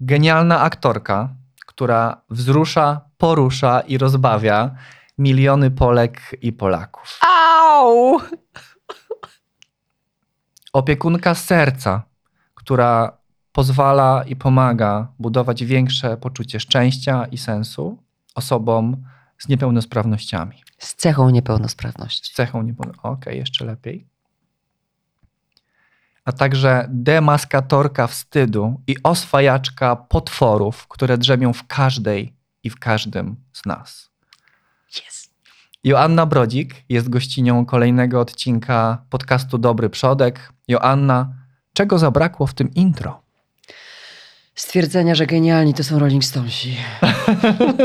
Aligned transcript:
Genialna 0.00 0.60
aktorka, 0.60 1.28
która 1.66 2.22
wzrusza, 2.30 3.00
porusza 3.18 3.80
i 3.80 3.98
rozbawia 3.98 4.70
miliony 5.18 5.70
Polek 5.70 6.36
i 6.42 6.52
Polaków. 6.52 7.18
Au! 7.22 8.20
Opiekunka 10.72 11.34
serca, 11.34 12.02
która 12.54 13.18
pozwala 13.52 14.24
i 14.26 14.36
pomaga 14.36 15.12
budować 15.18 15.64
większe 15.64 16.16
poczucie 16.16 16.60
szczęścia 16.60 17.24
i 17.24 17.38
sensu 17.38 17.98
osobom 18.34 19.04
z 19.38 19.48
niepełnosprawnościami. 19.48 20.62
Z 20.78 20.94
cechą 20.94 21.30
niepełnosprawności. 21.30 22.30
Z 22.32 22.34
cechą 22.34 22.62
niepełnosprawności. 22.62 23.22
Okej, 23.22 23.38
jeszcze 23.38 23.64
lepiej. 23.64 24.09
A 26.30 26.32
także 26.32 26.86
demaskatorka 26.90 28.06
wstydu 28.06 28.80
i 28.86 28.96
oswajaczka 29.02 29.96
potworów, 29.96 30.88
które 30.88 31.18
drzemią 31.18 31.52
w 31.52 31.66
każdej 31.66 32.36
i 32.62 32.70
w 32.70 32.78
każdym 32.78 33.36
z 33.52 33.66
nas. 33.66 34.10
Yes. 34.96 35.30
Joanna 35.84 36.26
Brodzik 36.26 36.74
jest 36.88 37.08
gościnią 37.08 37.66
kolejnego 37.66 38.20
odcinka 38.20 39.04
podcastu 39.10 39.58
Dobry 39.58 39.90
Przodek. 39.90 40.52
Joanna, 40.68 41.32
czego 41.72 41.98
zabrakło 41.98 42.46
w 42.46 42.54
tym 42.54 42.74
intro? 42.74 43.22
Stwierdzenia, 44.54 45.14
że 45.14 45.26
genialni 45.26 45.74
to 45.74 45.84
są 45.84 45.98
Rolling 45.98 46.24
Stonesi. 46.24 46.76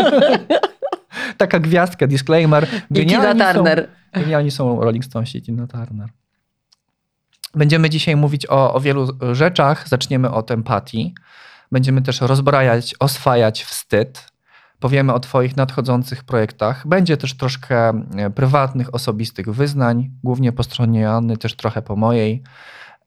Taka 1.38 1.60
gwiazdka, 1.60 2.08
disclaimer. 2.08 2.68
I 2.92 3.06
Tina 3.06 3.54
Turner. 3.54 3.90
Są, 4.16 4.22
genialni 4.22 4.52
są 4.52 4.82
Rolling 4.82 5.06
Stonesi 5.06 5.38
i 5.38 5.42
Tina 5.42 5.68
Turner. 5.68 6.10
Będziemy 7.56 7.90
dzisiaj 7.90 8.16
mówić 8.16 8.46
o, 8.50 8.74
o 8.74 8.80
wielu 8.80 9.08
rzeczach. 9.32 9.88
Zaczniemy 9.88 10.32
od 10.32 10.52
empatii. 10.52 11.16
Będziemy 11.72 12.02
też 12.02 12.22
rozbrajać, 12.22 12.96
oswajać 13.00 13.64
wstyd. 13.64 14.32
Powiemy 14.80 15.14
o 15.14 15.20
Twoich 15.20 15.58
nadchodzących 15.58 16.24
projektach. 16.24 16.88
Będzie 16.88 17.18
też 17.18 17.38
troszkę 17.38 17.90
e, 17.90 18.30
prywatnych, 18.30 18.96
osobistych 18.96 19.50
wyznań, 19.50 20.10
głównie 20.24 20.52
po 20.52 20.64
stronie 20.64 21.00
Joanny, 21.00 21.38
też 21.38 21.56
trochę 21.56 21.82
po 21.82 21.96
mojej. 21.96 22.44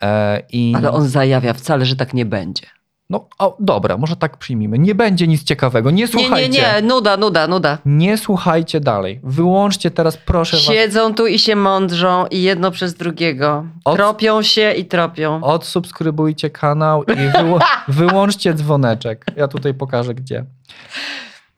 E, 0.02 0.42
I... 0.52 0.72
Ale 0.76 0.92
on 0.92 1.08
zajawia 1.08 1.52
wcale, 1.52 1.86
że 1.86 1.96
tak 1.96 2.14
nie 2.14 2.26
będzie. 2.26 2.66
No 3.10 3.28
o, 3.38 3.56
dobra, 3.60 3.96
może 3.96 4.16
tak 4.16 4.36
przyjmijmy. 4.36 4.78
Nie 4.78 4.94
będzie 4.94 5.26
nic 5.26 5.44
ciekawego. 5.44 5.90
Nie 5.90 6.08
słuchajcie. 6.08 6.48
Nie, 6.48 6.58
nie, 6.58 6.82
nie, 6.82 6.88
nuda, 6.88 7.16
nuda, 7.16 7.46
nuda. 7.46 7.78
Nie 7.84 8.18
słuchajcie 8.18 8.80
dalej. 8.80 9.20
Wyłączcie 9.22 9.90
teraz, 9.90 10.16
proszę 10.16 10.56
was. 10.56 10.66
Siedzą 10.66 11.14
tu 11.14 11.26
i 11.26 11.38
się 11.38 11.56
mądrzą 11.56 12.26
i 12.26 12.42
jedno 12.42 12.70
przez 12.70 12.94
drugiego. 12.94 13.64
Od... 13.84 13.96
Tropią 13.96 14.42
się 14.42 14.72
i 14.72 14.84
tropią. 14.84 15.42
Odsubskrybujcie 15.42 16.50
kanał 16.50 17.04
i 17.04 17.38
wyło... 17.38 17.58
wyłączcie 17.88 18.54
dzwoneczek. 18.54 19.26
Ja 19.36 19.48
tutaj 19.48 19.74
pokażę 19.74 20.14
gdzie. 20.14 20.44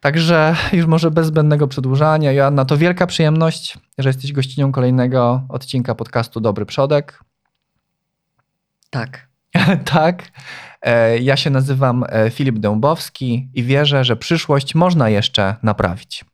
Także 0.01 0.57
już 0.73 0.87
może 0.87 1.11
bez 1.11 1.27
zbędnego 1.27 1.69
przedłużania. 1.69 2.33
Joanna, 2.33 2.65
to 2.65 2.77
wielka 2.77 3.07
przyjemność, 3.07 3.79
że 3.99 4.09
jesteś 4.09 4.33
gościnią 4.33 4.73
kolejnego 4.73 5.43
odcinka 5.49 5.95
podcastu 5.95 6.41
Dobry 6.41 6.67
Przodek. 6.67 7.21
Tak. 8.91 9.29
tak. 9.95 10.23
E, 10.83 11.19
ja 11.19 11.37
się 11.37 11.51
nazywam 11.51 12.05
e, 12.09 12.31
Filip 12.31 12.59
Dębowski 12.59 13.49
i 13.55 13.63
wierzę, 13.63 14.05
że 14.05 14.17
przyszłość 14.17 14.75
można 14.75 15.09
jeszcze 15.09 15.57
naprawić. 15.63 16.25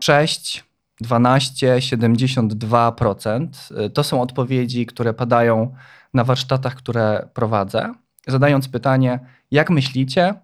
Sześć, 0.00 0.64
12, 1.00 1.76
72% 1.76 3.48
to 3.94 4.04
są 4.04 4.22
odpowiedzi, 4.22 4.86
które 4.86 5.14
padają 5.14 5.74
na 6.14 6.24
warsztatach, 6.24 6.74
które 6.74 7.28
prowadzę 7.34 7.94
zadając 8.30 8.68
pytanie, 8.68 9.20
jak 9.50 9.70
myślicie, 9.70 10.34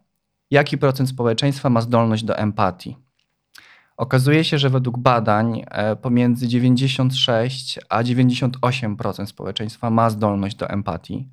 jaki 0.50 0.78
procent 0.78 1.08
społeczeństwa 1.08 1.70
ma 1.70 1.80
zdolność 1.80 2.24
do 2.24 2.36
empatii? 2.36 2.96
Okazuje 3.96 4.44
się, 4.44 4.58
że 4.58 4.70
według 4.70 4.98
badań 4.98 5.62
e, 5.66 5.96
pomiędzy 5.96 6.48
96 6.48 7.78
a 7.88 8.02
98% 8.02 9.26
społeczeństwa 9.26 9.90
ma 9.90 10.10
zdolność 10.10 10.56
do 10.56 10.68
empatii. 10.68 11.28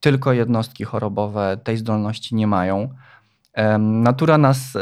Tylko 0.00 0.32
jednostki 0.32 0.84
chorobowe 0.84 1.58
tej 1.64 1.76
zdolności 1.76 2.34
nie 2.34 2.46
mają. 2.46 2.88
Natura 3.78 4.38
nas 4.38 4.78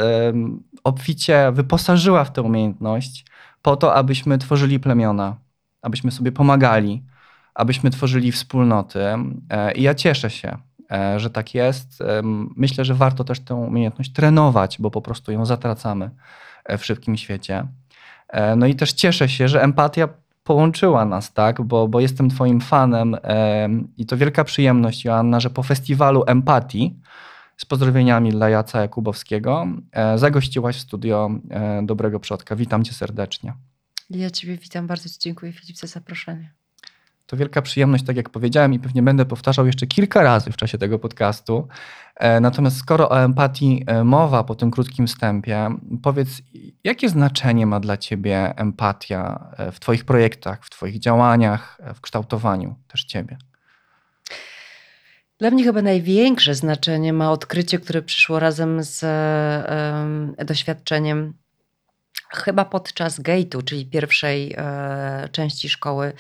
obficie 0.85 1.53
wyposażyła 1.53 2.25
w 2.25 2.33
tę 2.33 2.43
umiejętność 2.43 3.25
po 3.63 3.77
to, 3.77 3.95
abyśmy 3.95 4.39
tworzyli 4.39 4.81
plemiona, 4.81 5.37
abyśmy 5.83 6.11
sobie 6.11 6.33
pomagali, 6.33 7.05
abyśmy 7.55 7.91
tworzyli 7.91 8.33
wspólnoty. 8.33 9.01
E, 9.51 9.73
I 9.73 9.83
ja 9.83 9.95
cieszę 9.95 10.31
się, 10.31 10.59
że 11.17 11.31
tak 11.31 11.55
jest. 11.55 12.03
Myślę, 12.57 12.85
że 12.85 12.95
warto 12.95 13.25
też 13.25 13.41
tę 13.41 13.55
umiejętność 13.55 14.13
trenować, 14.13 14.77
bo 14.81 14.91
po 14.91 15.03
prostu 15.03 15.33
ją 15.33 15.47
zatracamy 15.47 16.11
e, 16.65 16.79
w 16.79 16.85
szybkim 16.85 17.17
świecie. 17.17 17.67
E, 18.29 18.57
no 18.57 18.67
i 18.67 18.75
też 18.75 18.93
cieszę 18.93 19.29
się, 19.29 19.49
że 19.49 19.63
empatia 19.63 20.09
połączyła 20.45 21.05
nas, 21.05 21.33
tak? 21.33 21.63
Bo, 21.63 21.89
bo 21.89 22.01
jestem 22.01 22.31
Twoim 22.31 22.61
fanem 22.61 23.17
i 23.97 24.07
to 24.07 24.17
wielka 24.17 24.45
przyjemność, 24.45 25.05
Joanna, 25.05 25.41
że 25.41 25.51
po 25.51 25.63
festiwalu 25.63 26.25
empatii 26.27 27.01
z 27.57 27.65
pozdrowieniami 27.65 28.31
dla 28.31 28.49
Jaca 28.49 28.81
Jakubowskiego 28.81 29.67
zagościłaś 30.17 30.77
w 30.77 30.81
studio 30.81 31.31
Dobrego 31.83 32.21
Przodka. 32.21 32.57
Witam 32.57 32.85
Cię 32.85 32.93
serdecznie. 32.93 33.53
Ja 34.11 34.31
Ciebie 34.31 34.57
witam, 34.57 34.87
bardzo 34.87 35.09
Ci 35.09 35.19
dziękuję 35.19 35.53
Filip 35.53 35.77
za 35.77 35.87
zaproszenie. 35.87 36.58
To 37.29 37.37
wielka 37.37 37.63
przyjemność, 37.63 38.05
tak 38.05 38.17
jak 38.17 38.31
powiedziałem, 38.31 38.75
i 38.75 38.79
pewnie 38.79 39.03
będę 39.03 39.25
powtarzał 39.25 39.67
jeszcze 39.67 39.87
kilka 39.87 40.23
razy 40.23 40.53
w 40.53 40.57
czasie 40.57 40.79
tego 40.79 40.99
podcastu. 40.99 41.69
E, 42.17 42.41
natomiast 42.41 42.77
skoro 42.77 43.09
o 43.09 43.23
empatii 43.23 43.85
e, 43.87 44.05
mowa 44.05 44.45
po 44.45 44.55
tym 44.55 44.71
krótkim 44.71 45.07
wstępie, 45.07 45.69
powiedz, 46.03 46.29
jakie 46.85 47.09
znaczenie 47.09 47.67
ma 47.67 47.81
dla 47.81 47.97
Ciebie 47.97 48.55
empatia 48.57 49.51
e, 49.57 49.73
w 49.73 49.81
Twoich 49.81 50.05
projektach, 50.05 50.65
w 50.65 50.71
Twoich 50.71 50.99
działaniach, 50.99 51.79
w 51.95 52.01
kształtowaniu 52.01 52.75
też 52.89 53.05
Ciebie? 53.05 53.37
Dla 55.39 55.51
mnie 55.51 55.65
chyba 55.65 55.83
największe 55.83 56.55
znaczenie 56.55 57.13
ma 57.13 57.33
odkrycie, 57.33 57.79
które 57.79 58.03
przyszło 58.03 58.39
razem 58.39 58.83
z 58.83 59.05
doświadczeniem 60.47 61.35
chyba 62.31 62.65
podczas 62.65 63.21
gate'u, 63.21 63.65
czyli 63.65 63.87
pierwszej 63.87 64.55
e, 64.57 65.29
części 65.33 65.69
szkoły 65.69 66.13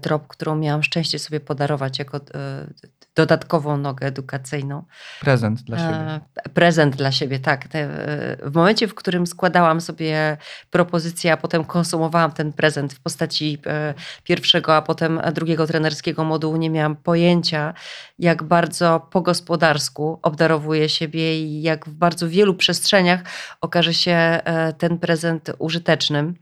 trop, 0.00 0.26
którą 0.26 0.56
miałam 0.56 0.82
szczęście 0.82 1.18
sobie 1.18 1.40
podarować 1.40 1.98
jako 1.98 2.16
e, 2.16 2.20
dodatkową 3.14 3.76
nogę 3.76 4.06
edukacyjną. 4.06 4.84
Prezent 5.20 5.62
dla 5.62 5.78
siebie. 5.78 6.20
E, 6.36 6.48
prezent 6.54 6.96
dla 6.96 7.12
siebie, 7.12 7.38
tak. 7.38 7.68
W 8.42 8.54
momencie, 8.54 8.88
w 8.88 8.94
którym 8.94 9.26
składałam 9.26 9.80
sobie 9.80 10.36
propozycję, 10.70 11.32
a 11.32 11.36
potem 11.36 11.64
konsumowałam 11.64 12.32
ten 12.32 12.52
prezent 12.52 12.92
w 12.92 13.00
postaci 13.00 13.58
pierwszego, 14.24 14.76
a 14.76 14.82
potem 14.82 15.20
drugiego 15.32 15.66
trenerskiego 15.66 16.24
modułu, 16.24 16.56
nie 16.56 16.70
miałam 16.70 16.96
pojęcia, 16.96 17.74
jak 18.18 18.42
bardzo 18.42 19.08
po 19.10 19.20
gospodarsku 19.20 20.18
obdarowuję 20.22 20.88
siebie 20.88 21.40
i 21.40 21.62
jak 21.62 21.86
w 21.88 21.94
bardzo 21.94 22.28
wielu 22.28 22.54
przestrzeniach 22.54 23.20
okaże 23.60 23.94
się 23.94 24.40
ten 24.78 24.98
prezent 24.98 25.50
użytecznym. 25.58 26.34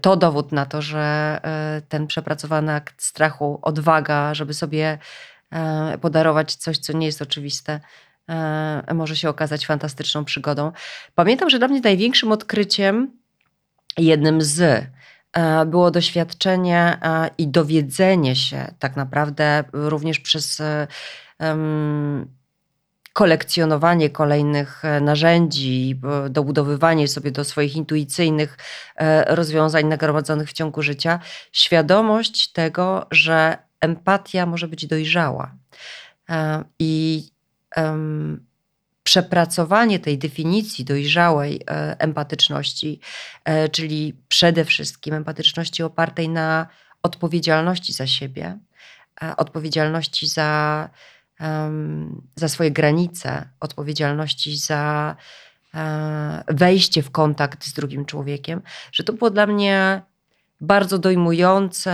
To 0.00 0.16
dowód 0.16 0.52
na 0.52 0.66
to, 0.66 0.82
że 0.82 1.00
e, 1.42 1.82
ten 1.88 2.06
przepracowany 2.06 2.72
akt 2.72 3.02
strachu, 3.02 3.58
odwaga, 3.62 4.34
żeby 4.34 4.54
sobie 4.54 4.98
e, 5.50 5.98
podarować 5.98 6.54
coś, 6.54 6.78
co 6.78 6.92
nie 6.92 7.06
jest 7.06 7.22
oczywiste, 7.22 7.80
e, 8.28 8.94
może 8.94 9.16
się 9.16 9.28
okazać 9.28 9.66
fantastyczną 9.66 10.24
przygodą. 10.24 10.72
Pamiętam, 11.14 11.50
że 11.50 11.58
dla 11.58 11.68
mnie 11.68 11.80
największym 11.80 12.32
odkryciem, 12.32 13.10
jednym 13.98 14.42
z, 14.42 14.86
było 15.66 15.90
doświadczenie 15.90 16.98
i 17.38 17.48
dowiedzenie 17.48 18.36
się 18.36 18.74
tak 18.78 18.96
naprawdę 18.96 19.64
również 19.72 20.20
przez 20.20 20.62
kolekcjonowanie 23.16 24.10
kolejnych 24.10 24.84
e, 24.84 25.00
narzędzi, 25.00 26.00
dobudowywanie 26.30 27.08
sobie 27.08 27.30
do 27.30 27.44
swoich 27.44 27.76
intuicyjnych 27.76 28.58
e, 28.96 29.34
rozwiązań 29.34 29.86
nagromadzonych 29.86 30.48
w 30.48 30.52
ciągu 30.52 30.82
życia, 30.82 31.20
świadomość 31.52 32.52
tego, 32.52 33.06
że 33.10 33.58
empatia 33.80 34.46
może 34.46 34.68
być 34.68 34.86
dojrzała. 34.86 35.54
E, 36.28 36.64
I 36.78 37.24
przepracowanie 39.02 39.98
tej 39.98 40.18
definicji 40.18 40.84
dojrzałej 40.84 41.60
empatyczności, 41.98 43.00
czyli 43.72 44.14
przede 44.28 44.64
wszystkim 44.64 45.14
empatyczności 45.14 45.82
opartej 45.82 46.28
na 46.28 46.66
odpowiedzialności 47.02 47.92
za 47.92 48.06
siebie, 48.06 48.58
odpowiedzialności 49.36 50.26
za 50.26 50.90
za 52.34 52.48
swoje 52.48 52.70
granice, 52.70 53.48
odpowiedzialności 53.60 54.56
za 54.56 55.16
e, 55.74 56.44
wejście 56.48 57.02
w 57.02 57.10
kontakt 57.10 57.64
z 57.64 57.72
drugim 57.72 58.04
człowiekiem, 58.04 58.62
że 58.92 59.04
to 59.04 59.12
było 59.12 59.30
dla 59.30 59.46
mnie 59.46 60.02
bardzo 60.60 60.98
dojmujące, 60.98 61.92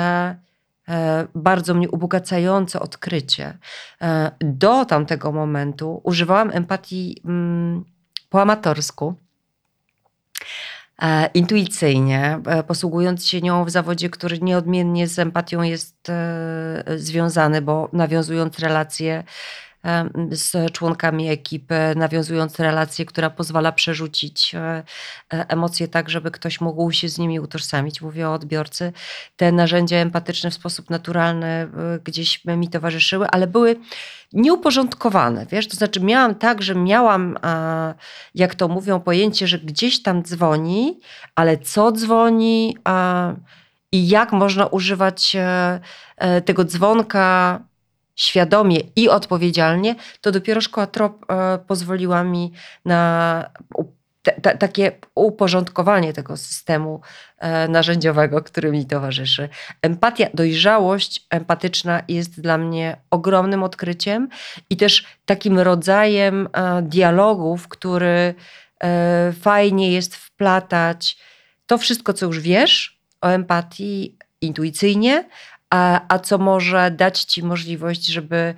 e, 0.89 1.27
bardzo 1.35 1.75
mnie 1.75 1.91
ubogacające 1.91 2.81
odkrycie. 2.81 3.59
E, 4.03 4.31
do 4.41 4.85
tamtego 4.85 5.33
momentu 5.33 6.01
używałam 6.05 6.51
empatii 6.51 7.23
mm, 7.25 7.85
po 8.31 8.43
amatorsku 8.43 9.15
intuicyjnie, 11.35 12.41
e, 12.47 12.63
posługując 12.63 13.27
się 13.27 13.41
nią 13.41 13.65
w 13.65 13.71
zawodzie, 13.71 14.11
który 14.11 14.39
nieodmiennie 14.39 15.09
z 15.09 15.19
empatią 15.19 15.63
jest 15.63 16.09
e, 16.09 16.85
związany, 16.97 17.63
bo 17.63 17.89
nawiązując 17.93 18.59
relacje 18.59 19.25
z 20.31 20.73
członkami 20.73 21.29
ekipy, 21.29 21.75
nawiązując 21.97 22.61
relację, 22.61 23.07
która 23.07 23.31
pozwala 23.31 23.73
przerzucić 23.73 24.55
e, 24.55 24.83
e, 25.35 25.49
emocje 25.49 25.89
tak, 25.89 26.11
żeby 26.11 26.31
ktoś 26.31 26.61
mógł 26.61 26.93
się 26.93 27.09
z 27.09 27.19
nimi 27.19 27.41
utożsamić. 27.41 28.03
Mówię 28.03 28.29
o 28.29 28.33
odbiorcy. 28.33 28.93
Te 29.37 29.53
narzędzia 29.53 29.97
empatyczne 29.97 30.51
w 30.51 30.55
sposób 30.55 30.91
naturalny 30.91 31.47
e, 31.47 31.69
gdzieś 32.05 32.45
mi 32.45 32.69
towarzyszyły, 32.69 33.27
ale 33.29 33.47
były 33.47 33.77
nieuporządkowane, 34.33 35.47
wiesz, 35.47 35.69
to 35.69 35.77
znaczy 35.77 36.01
miałam 36.01 36.35
tak, 36.35 36.63
że 36.63 36.75
miałam, 36.75 37.39
jak 38.35 38.55
to 38.55 38.69
mówią, 38.69 39.01
pojęcie, 39.01 39.47
że 39.47 39.59
gdzieś 39.59 40.03
tam 40.03 40.23
dzwoni, 40.23 41.01
ale 41.35 41.59
co 41.59 41.93
dzwoni 41.93 42.77
i 43.93 44.09
jak 44.09 44.33
można 44.33 44.67
używać 44.67 45.37
tego 46.45 46.65
dzwonka 46.65 47.61
świadomie 48.17 48.81
i 48.97 49.09
odpowiedzialnie, 49.09 49.95
to 50.21 50.33
dopiero 50.33 50.61
szkoła 50.61 50.87
trop 50.87 51.25
e, 51.31 51.59
pozwoliła 51.59 52.25
mi 52.25 52.53
na 52.85 53.51
te, 54.23 54.33
takie 54.59 54.93
uporządkowanie 55.15 56.13
tego 56.13 56.37
systemu 56.37 57.01
e, 57.39 57.69
narzędziowego, 57.69 58.43
który 58.43 58.71
mi 58.71 58.87
towarzyszy. 58.87 59.49
Empatia, 59.83 60.27
dojrzałość 60.35 61.27
empatyczna 61.31 62.03
jest 62.09 62.41
dla 62.41 62.59
mnie 62.59 62.97
ogromnym 63.11 63.63
odkryciem 63.63 64.29
i 64.71 64.77
też 64.77 65.07
takim 65.27 65.59
rodzajem 65.59 66.49
e, 66.53 66.83
dialogów, 66.83 67.69
który 67.69 68.35
fajnie 69.41 69.93
jest 69.93 70.17
wplatać 70.17 71.17
to 71.67 71.79
wszystko, 71.79 72.13
co 72.13 72.27
już 72.27 72.41
wiesz 72.41 73.01
o 73.21 73.29
empatii 73.29 74.17
intuicyjnie, 74.41 75.25
a, 75.73 76.01
a 76.09 76.19
co 76.19 76.39
może 76.39 76.91
dać 76.91 77.25
ci 77.25 77.43
możliwość, 77.43 78.07
żeby 78.07 78.55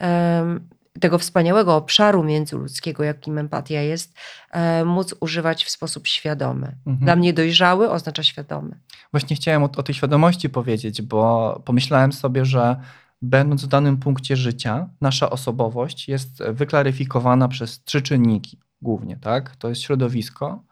um, 0.00 0.68
tego 1.00 1.18
wspaniałego 1.18 1.76
obszaru 1.76 2.24
międzyludzkiego, 2.24 3.04
jakim 3.04 3.38
empatia 3.38 3.80
jest, 3.80 4.14
e, 4.50 4.84
móc 4.84 5.14
używać 5.20 5.64
w 5.64 5.70
sposób 5.70 6.06
świadomy. 6.06 6.66
Mhm. 6.86 6.96
Dla 6.96 7.16
mnie 7.16 7.32
dojrzały 7.32 7.90
oznacza 7.90 8.22
świadomy. 8.22 8.78
Właśnie 9.10 9.36
chciałem 9.36 9.62
o, 9.62 9.70
o 9.76 9.82
tej 9.82 9.94
świadomości 9.94 10.50
powiedzieć, 10.50 11.02
bo 11.02 11.62
pomyślałem 11.64 12.12
sobie, 12.12 12.44
że 12.44 12.76
będąc 13.22 13.64
w 13.64 13.68
danym 13.68 13.96
punkcie 13.96 14.36
życia, 14.36 14.88
nasza 15.00 15.30
osobowość 15.30 16.08
jest 16.08 16.42
wyklaryfikowana 16.42 17.48
przez 17.48 17.84
trzy 17.84 18.02
czynniki 18.02 18.58
głównie, 18.82 19.16
tak? 19.16 19.56
To 19.56 19.68
jest 19.68 19.82
środowisko, 19.82 20.62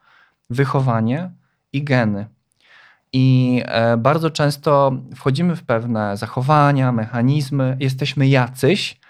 wychowanie 0.50 1.30
i 1.72 1.84
geny. 1.84 2.26
I 3.12 3.62
e, 3.64 3.96
bardzo 3.96 4.30
często 4.30 4.92
wchodzimy 5.14 5.56
w 5.56 5.62
pewne 5.62 6.16
zachowania, 6.16 6.92
mechanizmy, 6.92 7.76
jesteśmy 7.80 8.28
jacyś, 8.28 9.00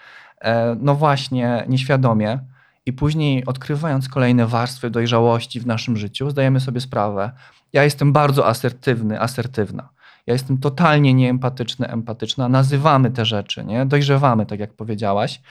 e, 0.41 0.75
no 0.79 0.95
właśnie, 0.95 1.65
nieświadomie, 1.67 2.39
i 2.85 2.93
później 2.93 3.45
odkrywając 3.45 4.09
kolejne 4.09 4.47
warstwy 4.47 4.89
dojrzałości 4.89 5.59
w 5.59 5.67
naszym 5.67 5.97
życiu, 5.97 6.29
zdajemy 6.29 6.59
sobie 6.59 6.81
sprawę, 6.81 7.31
ja 7.73 7.83
jestem 7.83 8.13
bardzo 8.13 8.47
asertywny, 8.47 9.21
asertywna. 9.21 9.89
Ja 10.27 10.33
jestem 10.33 10.57
totalnie 10.57 11.13
nieempatyczny, 11.13 11.87
empatyczna. 11.87 12.49
Nazywamy 12.49 13.11
te 13.11 13.25
rzeczy, 13.25 13.65
nie? 13.65 13.85
dojrzewamy, 13.85 14.45
tak 14.45 14.59
jak 14.59 14.73
powiedziałaś. 14.73 15.41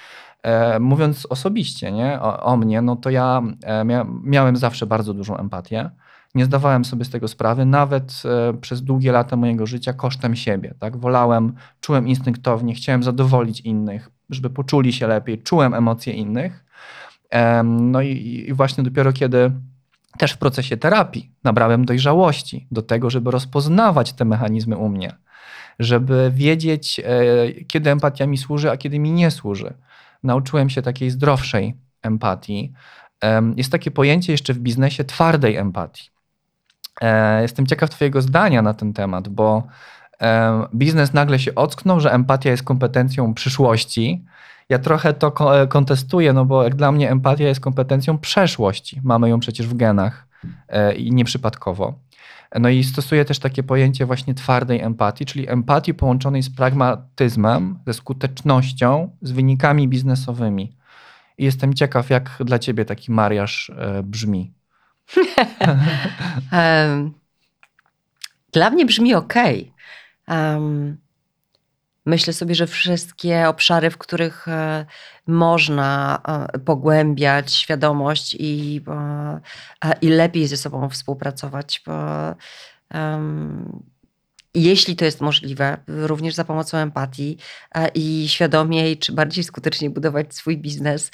E, 0.42 0.80
mówiąc 0.80 1.26
osobiście 1.30 1.92
nie? 1.92 2.20
O, 2.20 2.42
o, 2.42 2.56
mnie, 2.56 2.82
no 2.82 2.96
to 2.96 3.10
ja 3.10 3.42
e, 3.64 3.84
mia 3.84 4.06
miałem 4.22 4.56
zawsze 4.56 4.86
bardzo 4.86 5.14
dużą 5.14 5.36
empatię 5.36 5.90
nie 6.36 6.44
zdawałem 6.44 6.84
sobie 6.84 7.04
z 7.04 7.10
tego 7.10 7.28
sprawy, 7.28 7.64
nawet 7.64 8.22
e, 8.24 8.54
przez 8.60 8.82
długie 8.82 9.12
lata 9.12 9.36
mojego 9.36 9.66
życia 9.66 9.92
kosztem 9.92 10.36
siebie. 10.36 10.74
Tak? 10.78 10.96
Wolałem, 10.96 11.52
czułem 11.80 12.08
instynktownie, 12.08 12.74
chciałem 12.74 13.02
zadowolić 13.02 13.60
innych, 13.60 14.10
żeby 14.30 14.50
poczuli 14.50 14.92
się 14.92 15.06
lepiej, 15.06 15.42
czułem 15.42 15.74
emocje 15.74 16.12
innych. 16.12 16.64
No 17.64 18.02
i, 18.02 18.44
i 18.48 18.52
właśnie 18.52 18.84
dopiero 18.84 19.12
kiedy 19.12 19.52
też 20.18 20.32
w 20.32 20.38
procesie 20.38 20.76
terapii 20.76 21.32
nabrałem 21.44 21.84
dojrzałości 21.84 22.66
do 22.70 22.82
tego, 22.82 23.10
żeby 23.10 23.30
rozpoznawać 23.30 24.12
te 24.12 24.24
mechanizmy 24.24 24.76
u 24.76 24.88
mnie, 24.88 25.12
żeby 25.78 26.30
wiedzieć, 26.34 27.00
e, 27.00 27.04
kiedy 27.66 27.90
empatia 27.90 28.26
mi 28.26 28.38
służy, 28.38 28.70
a 28.70 28.76
kiedy 28.76 28.98
mi 28.98 29.12
nie 29.12 29.30
służy. 29.30 29.74
Nauczyłem 30.22 30.70
się 30.70 30.82
takiej 30.82 31.10
zdrowszej 31.10 31.74
empatii. 32.02 32.72
Jest 33.56 33.72
takie 33.72 33.90
pojęcie 33.90 34.32
jeszcze 34.32 34.54
w 34.54 34.58
biznesie 34.58 35.04
twardej 35.04 35.56
empatii. 35.56 36.15
E, 37.00 37.42
jestem 37.42 37.66
ciekaw 37.66 37.90
Twojego 37.90 38.22
zdania 38.22 38.62
na 38.62 38.74
ten 38.74 38.92
temat, 38.92 39.28
bo 39.28 39.62
e, 40.20 40.66
biznes 40.74 41.12
nagle 41.12 41.38
się 41.38 41.54
ocknął, 41.54 42.00
że 42.00 42.12
empatia 42.12 42.50
jest 42.50 42.62
kompetencją 42.62 43.34
przyszłości. 43.34 44.24
Ja 44.68 44.78
trochę 44.78 45.14
to 45.14 45.62
e, 45.62 45.66
kontestuję, 45.66 46.32
no 46.32 46.44
bo 46.44 46.62
jak 46.62 46.74
dla 46.74 46.92
mnie 46.92 47.10
empatia 47.10 47.44
jest 47.44 47.60
kompetencją 47.60 48.18
przeszłości. 48.18 49.00
Mamy 49.04 49.28
ją 49.28 49.40
przecież 49.40 49.66
w 49.66 49.74
genach 49.74 50.26
i 50.96 51.12
nieprzypadkowo. 51.12 51.94
No 52.60 52.68
i 52.68 52.84
stosuję 52.84 53.24
też 53.24 53.38
takie 53.38 53.62
pojęcie 53.62 54.06
właśnie 54.06 54.34
twardej 54.34 54.80
empatii, 54.80 55.26
czyli 55.26 55.50
empatii 55.50 55.94
połączonej 55.94 56.42
z 56.42 56.50
pragmatyzmem, 56.50 57.78
ze 57.86 57.94
skutecznością, 57.94 59.10
z 59.22 59.32
wynikami 59.32 59.88
biznesowymi. 59.88 60.76
I 61.38 61.44
jestem 61.44 61.74
ciekaw, 61.74 62.10
jak 62.10 62.30
dla 62.40 62.58
ciebie 62.58 62.84
taki 62.84 63.12
mariaż 63.12 63.72
brzmi. 64.04 64.52
Dla 68.52 68.70
mnie 68.70 68.86
brzmi 68.86 69.14
ok. 69.14 69.34
Um, 70.28 70.98
myślę 72.06 72.32
sobie, 72.32 72.54
że 72.54 72.66
wszystkie 72.66 73.48
obszary, 73.48 73.90
w 73.90 73.98
których 73.98 74.48
e, 74.48 74.86
można 75.26 76.18
e, 76.54 76.58
pogłębiać 76.58 77.52
świadomość 77.52 78.36
i, 78.38 78.80
e, 79.84 79.94
i 80.02 80.08
lepiej 80.08 80.46
ze 80.46 80.56
sobą 80.56 80.88
współpracować, 80.88 81.82
bo, 81.86 81.94
um, 82.94 83.82
jeśli 84.54 84.96
to 84.96 85.04
jest 85.04 85.20
możliwe, 85.20 85.78
również 85.86 86.34
za 86.34 86.44
pomocą 86.44 86.78
empatii 86.78 87.38
i 87.94 88.28
świadomiej 88.28 88.98
czy 88.98 89.12
bardziej 89.12 89.44
skutecznie 89.44 89.90
budować 89.90 90.34
swój 90.34 90.58
biznes, 90.58 91.10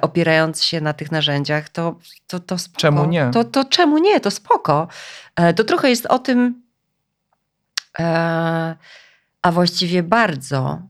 opierając 0.00 0.62
się 0.62 0.80
na 0.80 0.92
tych 0.92 1.12
narzędziach, 1.12 1.68
to, 1.68 1.98
to, 2.26 2.40
to 2.40 2.58
spoko. 2.58 2.80
Czemu 2.80 3.04
nie? 3.04 3.30
To, 3.30 3.44
to 3.44 3.64
czemu 3.64 3.98
nie? 3.98 4.20
To 4.20 4.30
spoko. 4.30 4.88
E, 5.36 5.54
to 5.54 5.64
trochę 5.64 5.90
jest 5.90 6.06
o 6.06 6.18
tym, 6.18 6.62
e, 7.98 8.76
a 9.42 9.52
właściwie 9.52 10.02
bardzo, 10.02 10.82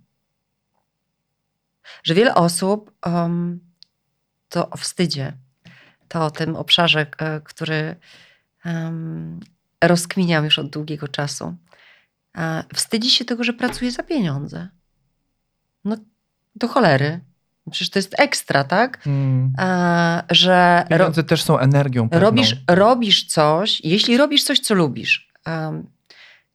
że 2.03 2.15
wiele 2.15 2.35
osób 2.35 2.93
um, 3.07 3.61
to 4.49 4.71
o 4.71 4.77
wstydzie, 4.77 5.33
to 6.09 6.25
o 6.25 6.31
tym 6.31 6.57
obszarze, 6.57 7.07
który 7.45 7.97
um, 8.65 9.41
rozkminiam 9.85 10.45
już 10.45 10.59
od 10.59 10.71
długiego 10.71 11.09
czasu. 11.09 11.57
Wstydzi 12.75 13.11
się 13.11 13.25
tego, 13.25 13.45
że 13.45 13.53
pracuje 13.53 13.91
za 13.91 14.03
pieniądze. 14.03 14.69
No 15.85 15.97
do 16.57 16.69
cholery. 16.69 17.21
Przecież 17.71 17.91
to 17.91 17.99
jest 17.99 18.15
ekstra, 18.19 18.65
tak? 18.65 19.03
Hmm. 19.03 19.53
A, 19.59 20.23
że 20.31 20.85
Pieniądze 20.89 21.25
też 21.25 21.43
są 21.43 21.59
energią. 21.59 22.09
Pewną. 22.09 22.27
Robisz, 22.27 22.57
robisz 22.71 23.27
coś, 23.27 23.81
jeśli 23.81 24.17
robisz 24.17 24.45
coś, 24.45 24.61
co 24.61 24.75
lubisz. 24.75 25.33
Um, 25.47 25.87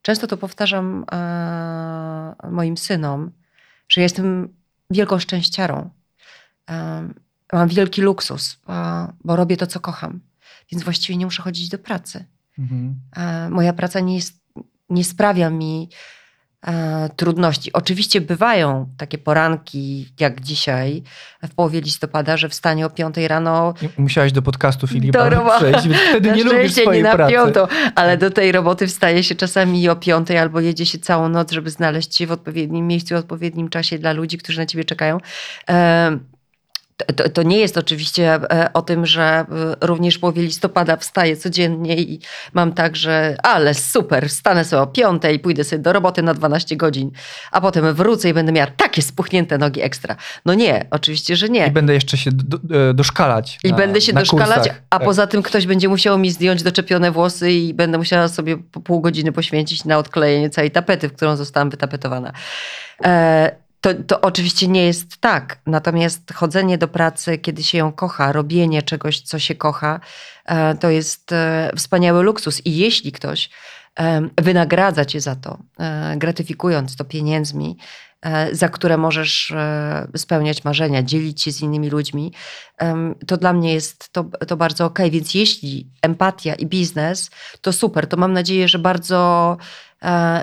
często 0.01 0.27
to 0.27 0.37
powtarzam 0.37 1.05
um, 1.11 2.53
moim 2.53 2.77
synom, 2.77 3.31
że 3.89 4.01
jestem 4.01 4.53
wielką 4.89 5.19
szczęściarą. 5.19 5.89
Um, 6.69 7.13
mam 7.53 7.67
wielki 7.67 8.01
luksus, 8.01 8.59
bo 9.23 9.35
robię 9.35 9.57
to, 9.57 9.67
co 9.67 9.79
kocham. 9.79 10.19
Więc 10.71 10.83
właściwie 10.83 11.17
nie 11.17 11.25
muszę 11.25 11.43
chodzić 11.43 11.69
do 11.69 11.77
pracy. 11.77 12.25
Mhm. 12.59 12.95
moja 13.53 13.73
praca 13.73 13.99
nie, 13.99 14.15
jest, 14.15 14.43
nie 14.89 15.03
sprawia 15.03 15.49
mi 15.49 15.89
e, 15.89 15.95
trudności. 17.15 17.73
Oczywiście 17.73 18.21
bywają 18.21 18.89
takie 18.97 19.17
poranki, 19.17 20.07
jak 20.19 20.41
dzisiaj, 20.41 21.03
w 21.43 21.55
połowie 21.55 21.81
listopada, 21.81 22.37
że 22.37 22.49
wstanie 22.49 22.85
o 22.85 22.89
5 22.89 23.17
rano. 23.17 23.73
Musiałaś 23.97 24.31
do 24.31 24.41
podcastu 24.41 24.87
Filipa 24.87 25.29
do 25.29 25.49
przejść, 25.57 25.87
więc 25.87 26.01
wtedy 26.09 26.31
nie 26.31 26.43
lubisz 26.43 26.73
swojej 26.73 27.03
nie 27.03 27.09
na 27.09 27.15
pracy. 27.15 27.33
Piątą, 27.33 27.67
ale 27.95 28.17
do 28.17 28.31
tej 28.31 28.51
roboty 28.51 28.87
wstaje 28.87 29.23
się 29.23 29.35
czasami 29.35 29.89
o 29.89 29.95
5 29.95 30.31
albo 30.31 30.59
jedzie 30.59 30.85
się 30.85 30.99
całą 30.99 31.29
noc, 31.29 31.51
żeby 31.51 31.69
znaleźć 31.69 32.15
się 32.15 32.27
w 32.27 32.31
odpowiednim 32.31 32.87
miejscu, 32.87 33.15
w 33.15 33.17
odpowiednim 33.17 33.69
czasie 33.69 33.99
dla 33.99 34.13
ludzi, 34.13 34.37
którzy 34.37 34.59
na 34.59 34.65
ciebie 34.65 34.83
czekają. 34.83 35.17
To, 37.15 37.29
to, 37.29 37.43
nie 37.43 37.57
jest 37.57 37.77
oczywiście 37.77 38.33
e, 38.33 38.73
o 38.73 38.81
tym, 38.81 39.05
że 39.05 39.23
e, 39.23 39.45
również 39.81 40.15
w 40.15 40.19
połowie 40.19 40.41
listopada 40.41 40.97
wstaję 40.97 41.37
codziennie 41.37 41.97
i 41.97 42.19
mam 42.53 42.73
tak, 42.73 42.95
że 42.95 43.37
ale 43.43 43.73
super, 43.73 44.29
wstanę 44.29 44.65
sobie 44.65 44.81
o 44.81 44.87
piątej, 44.87 45.39
pójdę 45.39 45.63
sobie 45.63 45.81
do 45.81 45.93
roboty 45.93 46.23
na 46.23 46.33
12 46.33 46.75
godzin, 46.75 47.11
a 47.51 47.61
potem 47.61 47.93
wrócę 47.93 48.29
i 48.29 48.33
będę 48.33 48.51
miała 48.51 48.71
takie 48.77 49.01
spuchnięte 49.01 49.57
nogi 49.57 49.81
ekstra. 49.81 50.15
No 50.45 50.53
nie, 50.53 50.85
oczywiście, 50.91 51.35
że 51.35 51.49
nie. 51.49 51.67
I 51.67 51.71
będę 51.71 51.93
jeszcze 51.93 52.17
się 52.17 52.31
do, 52.31 52.57
e, 52.89 52.93
doszkalać. 52.93 53.59
I 53.63 53.69
na, 53.69 53.77
będę 53.77 54.01
się 54.01 54.13
doszkalać, 54.13 54.57
kursach. 54.57 54.81
a 54.89 54.97
tak. 54.99 55.05
poza 55.07 55.27
tym 55.27 55.43
ktoś 55.43 55.65
będzie 55.65 55.89
musiał 55.89 56.17
mi 56.17 56.31
zdjąć 56.31 56.63
doczepione 56.63 57.11
włosy 57.11 57.51
i 57.51 57.73
będę 57.73 57.97
musiała 57.97 58.27
sobie 58.27 58.57
pół 58.57 59.01
godziny 59.01 59.31
poświęcić 59.31 59.85
na 59.85 59.97
odklejenie 59.97 60.49
całej 60.49 60.71
tapety, 60.71 61.09
w 61.09 61.13
którą 61.13 61.35
zostałam 61.35 61.69
wytapetowana. 61.69 62.31
E 63.05 63.64
to, 63.85 63.93
to 64.07 64.21
oczywiście 64.21 64.67
nie 64.67 64.85
jest 64.85 65.17
tak. 65.17 65.59
Natomiast 65.65 66.33
chodzenie 66.33 66.77
do 66.77 66.87
pracy, 66.87 67.37
kiedy 67.37 67.63
się 67.63 67.77
ją 67.77 67.91
kocha, 67.91 68.31
robienie 68.31 68.81
czegoś, 68.81 69.21
co 69.21 69.39
się 69.39 69.55
kocha, 69.55 69.99
e, 70.45 70.75
to 70.75 70.89
jest 70.89 71.31
e, 71.31 71.71
wspaniały 71.75 72.23
luksus. 72.23 72.65
I 72.65 72.77
jeśli 72.77 73.11
ktoś 73.11 73.49
e, 73.99 74.21
wynagradza 74.41 75.05
cię 75.05 75.21
za 75.21 75.35
to, 75.35 75.57
gratyfikując 76.17 76.95
to 76.95 77.05
pieniędzmi, 77.05 77.77
za 78.51 78.69
które 78.69 78.97
możesz 78.97 79.53
spełniać 80.17 80.63
marzenia, 80.63 81.03
dzielić 81.03 81.41
się 81.41 81.51
z 81.51 81.61
innymi 81.61 81.89
ludźmi, 81.89 82.33
to 83.27 83.37
dla 83.37 83.53
mnie 83.53 83.73
jest 83.73 84.09
to, 84.13 84.23
to 84.23 84.57
bardzo 84.57 84.85
ok. 84.85 84.99
Więc 85.11 85.33
jeśli 85.33 85.89
empatia 86.01 86.55
i 86.55 86.65
biznes, 86.65 87.29
to 87.61 87.73
super. 87.73 88.07
To 88.07 88.17
mam 88.17 88.33
nadzieję, 88.33 88.67
że 88.67 88.79
bardzo 88.79 89.57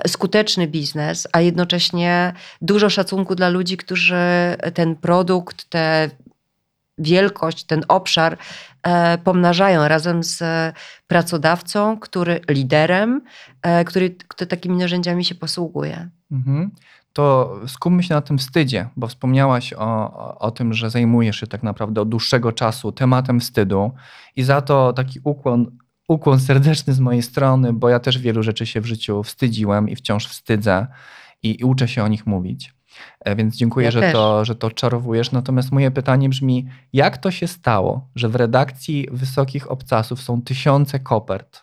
skuteczny 0.07 0.67
biznes, 0.67 1.27
a 1.31 1.41
jednocześnie 1.41 2.33
dużo 2.61 2.89
szacunku 2.89 3.35
dla 3.35 3.49
ludzi, 3.49 3.77
którzy 3.77 4.15
ten 4.73 4.95
produkt, 4.95 5.69
tę 5.69 6.09
wielkość, 6.97 7.63
ten 7.63 7.83
obszar 7.87 8.37
e, 8.83 9.17
pomnażają 9.17 9.87
razem 9.87 10.23
z 10.23 10.43
pracodawcą, 11.07 11.99
który 11.99 12.41
liderem, 12.49 13.21
e, 13.61 13.85
który, 13.85 14.15
który 14.27 14.47
takimi 14.47 14.77
narzędziami 14.77 15.25
się 15.25 15.35
posługuje. 15.35 16.09
Mhm. 16.31 16.71
To 17.13 17.55
skupmy 17.67 18.03
się 18.03 18.13
na 18.13 18.21
tym 18.21 18.37
wstydzie, 18.37 18.89
bo 18.95 19.07
wspomniałaś 19.07 19.73
o, 19.73 20.37
o 20.39 20.51
tym, 20.51 20.73
że 20.73 20.89
zajmujesz 20.89 21.39
się 21.39 21.47
tak 21.47 21.63
naprawdę 21.63 22.01
od 22.01 22.09
dłuższego 22.09 22.51
czasu 22.51 22.91
tematem 22.91 23.39
wstydu 23.39 23.91
i 24.35 24.43
za 24.43 24.61
to 24.61 24.93
taki 24.93 25.19
ukłon 25.23 25.71
ukłon 26.13 26.39
serdeczny 26.39 26.93
z 26.93 26.99
mojej 26.99 27.21
strony, 27.21 27.73
bo 27.73 27.89
ja 27.89 27.99
też 27.99 28.17
wielu 28.17 28.43
rzeczy 28.43 28.65
się 28.65 28.81
w 28.81 28.85
życiu 28.85 29.23
wstydziłem 29.23 29.89
i 29.89 29.95
wciąż 29.95 30.27
wstydzę 30.27 30.87
i, 31.43 31.61
i 31.61 31.63
uczę 31.63 31.87
się 31.87 32.03
o 32.03 32.07
nich 32.07 32.27
mówić. 32.27 32.73
E, 33.19 33.35
więc 33.35 33.55
dziękuję, 33.55 33.85
ja 33.85 33.91
że, 33.91 34.11
to, 34.11 34.45
że 34.45 34.55
to 34.55 34.71
czarowujesz. 34.71 35.31
Natomiast 35.31 35.71
moje 35.71 35.91
pytanie 35.91 36.29
brzmi, 36.29 36.67
jak 36.93 37.17
to 37.17 37.31
się 37.31 37.47
stało, 37.47 38.09
że 38.15 38.29
w 38.29 38.35
redakcji 38.35 39.07
Wysokich 39.11 39.71
Obcasów 39.71 40.21
są 40.21 40.41
tysiące 40.41 40.99
kopert 40.99 41.61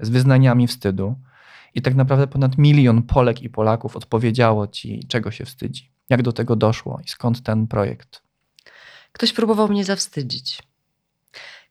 z 0.00 0.08
wyznaniami 0.08 0.66
wstydu 0.66 1.14
i 1.74 1.82
tak 1.82 1.94
naprawdę 1.94 2.26
ponad 2.26 2.58
milion 2.58 3.02
Polek 3.02 3.42
i 3.42 3.50
Polaków 3.50 3.96
odpowiedziało 3.96 4.66
ci, 4.66 5.06
czego 5.08 5.30
się 5.30 5.44
wstydzi? 5.44 5.90
Jak 6.08 6.22
do 6.22 6.32
tego 6.32 6.56
doszło 6.56 7.00
i 7.04 7.08
skąd 7.08 7.42
ten 7.42 7.66
projekt? 7.66 8.22
Ktoś 9.12 9.32
próbował 9.32 9.68
mnie 9.68 9.84
zawstydzić. 9.84 10.62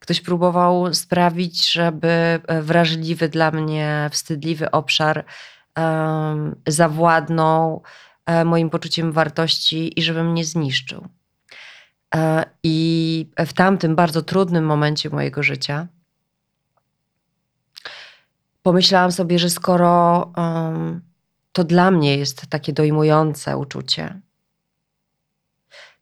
Ktoś 0.02 0.22
próbował 0.22 0.94
sprawić, 0.94 1.72
żeby 1.72 2.08
e, 2.08 2.62
wrażliwy 2.62 3.30
dla 3.30 3.52
mnie, 3.52 4.10
wstydliwy 4.12 4.72
obszar 4.72 5.26
um, 5.78 6.56
zawładnął 6.68 7.84
um, 8.28 8.48
moim 8.48 8.70
poczuciem 8.70 9.12
wartości 9.12 10.00
i 10.00 10.04
żeby 10.04 10.24
mnie 10.24 10.46
zniszczył. 10.46 11.08
Um, 12.16 12.44
I 12.64 13.30
w 13.38 13.54
tamtym 13.54 13.96
bardzo 13.96 14.22
trudnym 14.22 14.66
momencie 14.66 15.10
mojego 15.10 15.44
życia 15.44 15.88
pomyślałam 18.62 19.12
sobie, 19.12 19.40
że 19.40 19.50
skoro 19.50 20.32
to 21.52 21.64
dla 21.64 21.92
mnie 21.92 22.18
jest 22.18 22.48
takie 22.48 22.74
dojmujące 22.74 23.58
uczucie, 23.58 24.22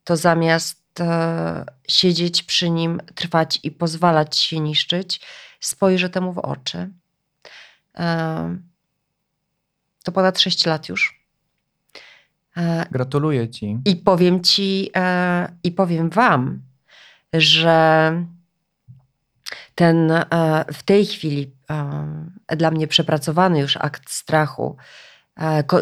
to 0.03 0.18
zamiast 0.18 0.78
E, 1.01 1.65
siedzieć 1.88 2.44
przy 2.44 2.70
nim, 2.70 3.01
trwać 3.15 3.60
i 3.63 3.72
pozwalać 3.72 4.38
się 4.38 4.60
niszczyć, 4.60 5.22
spojrzę 5.60 6.10
temu 6.10 6.34
w 6.34 6.38
oczy. 6.38 6.89
E, 7.98 8.58
to 10.03 10.12
ponad 10.12 10.39
6 10.39 10.65
lat 10.65 10.89
już. 10.89 11.25
E, 12.58 12.86
Gratuluję 12.91 13.50
ci. 13.50 13.77
I 13.86 13.96
powiem 13.96 14.44
ci, 14.44 14.91
i 15.63 15.72
powiem 15.72 16.10
wam, 16.10 16.62
że 17.34 18.12
ten 19.75 20.12
w 20.74 20.84
tej 20.84 21.06
chwili 21.06 21.51
dla 22.48 22.72
mnie 22.72 22.88
przepracowany 22.88 23.60
już 23.60 23.77
akt 23.77 24.12
strachu, 24.12 24.77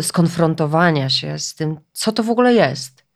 skonfrontowania 0.02 1.10
się 1.10 1.40
z 1.40 1.56
tym, 1.56 1.80
co 1.94 2.12
to 2.12 2.24
w 2.24 2.30
ogóle 2.30 2.54
jest 2.54 3.07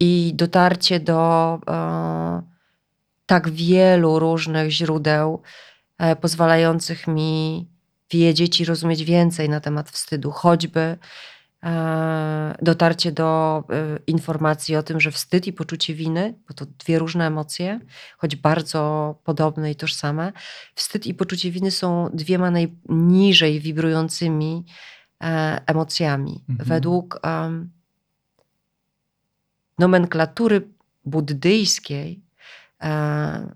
i 0.00 0.32
dotarcie 0.34 1.00
do 1.00 1.58
e, 1.68 2.42
tak 3.26 3.50
wielu 3.50 4.18
różnych 4.18 4.70
źródeł, 4.70 5.42
e, 5.98 6.16
pozwalających 6.16 7.06
mi 7.06 7.68
wiedzieć 8.10 8.60
i 8.60 8.64
rozumieć 8.64 9.04
więcej 9.04 9.48
na 9.48 9.60
temat 9.60 9.90
wstydu, 9.90 10.30
choćby 10.30 10.98
dotarcie 12.62 13.12
do 13.12 13.62
informacji 14.06 14.76
o 14.76 14.82
tym, 14.82 15.00
że 15.00 15.10
wstyd 15.10 15.46
i 15.46 15.52
poczucie 15.52 15.94
winy, 15.94 16.34
bo 16.48 16.54
to 16.54 16.66
dwie 16.66 16.98
różne 16.98 17.26
emocje, 17.26 17.80
choć 18.18 18.36
bardzo 18.36 19.14
podobne 19.24 19.70
i 19.70 19.76
tożsame, 19.76 20.32
wstyd 20.74 21.06
i 21.06 21.14
poczucie 21.14 21.50
winy 21.50 21.70
są 21.70 22.10
dwiema 22.14 22.50
najniżej 22.50 23.60
wibrującymi 23.60 24.64
emocjami. 25.66 26.44
Mhm. 26.48 26.68
Według 26.68 27.20
um, 27.24 27.70
nomenklatury 29.78 30.68
buddyjskiej 31.04 32.22
e, 32.82 33.54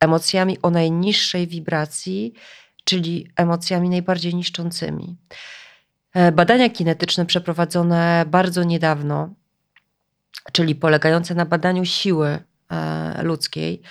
emocjami 0.00 0.58
o 0.62 0.70
najniższej 0.70 1.46
wibracji, 1.46 2.32
czyli 2.84 3.30
emocjami 3.36 3.88
najbardziej 3.88 4.34
niszczącymi. 4.34 5.16
E, 6.14 6.32
badania 6.32 6.70
kinetyczne 6.70 7.26
przeprowadzone 7.26 8.24
bardzo 8.28 8.64
niedawno, 8.64 9.34
czyli 10.52 10.74
polegające 10.74 11.34
na 11.34 11.46
badaniu 11.46 11.84
siły 11.84 12.38
e, 12.70 13.22
ludzkiej, 13.22 13.82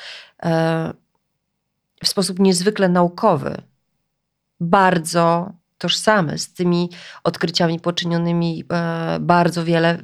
w 2.04 2.08
sposób 2.08 2.40
niezwykle 2.40 2.90
naukowy, 2.90 3.62
bardzo 4.60 5.52
tożsamy 5.78 6.38
z 6.38 6.54
tymi 6.54 6.90
odkryciami 7.24 7.80
poczynionymi 7.80 8.64
bardzo 9.20 9.66
wiele 9.66 9.98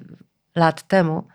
lat 0.56 0.88
temu 0.88 1.28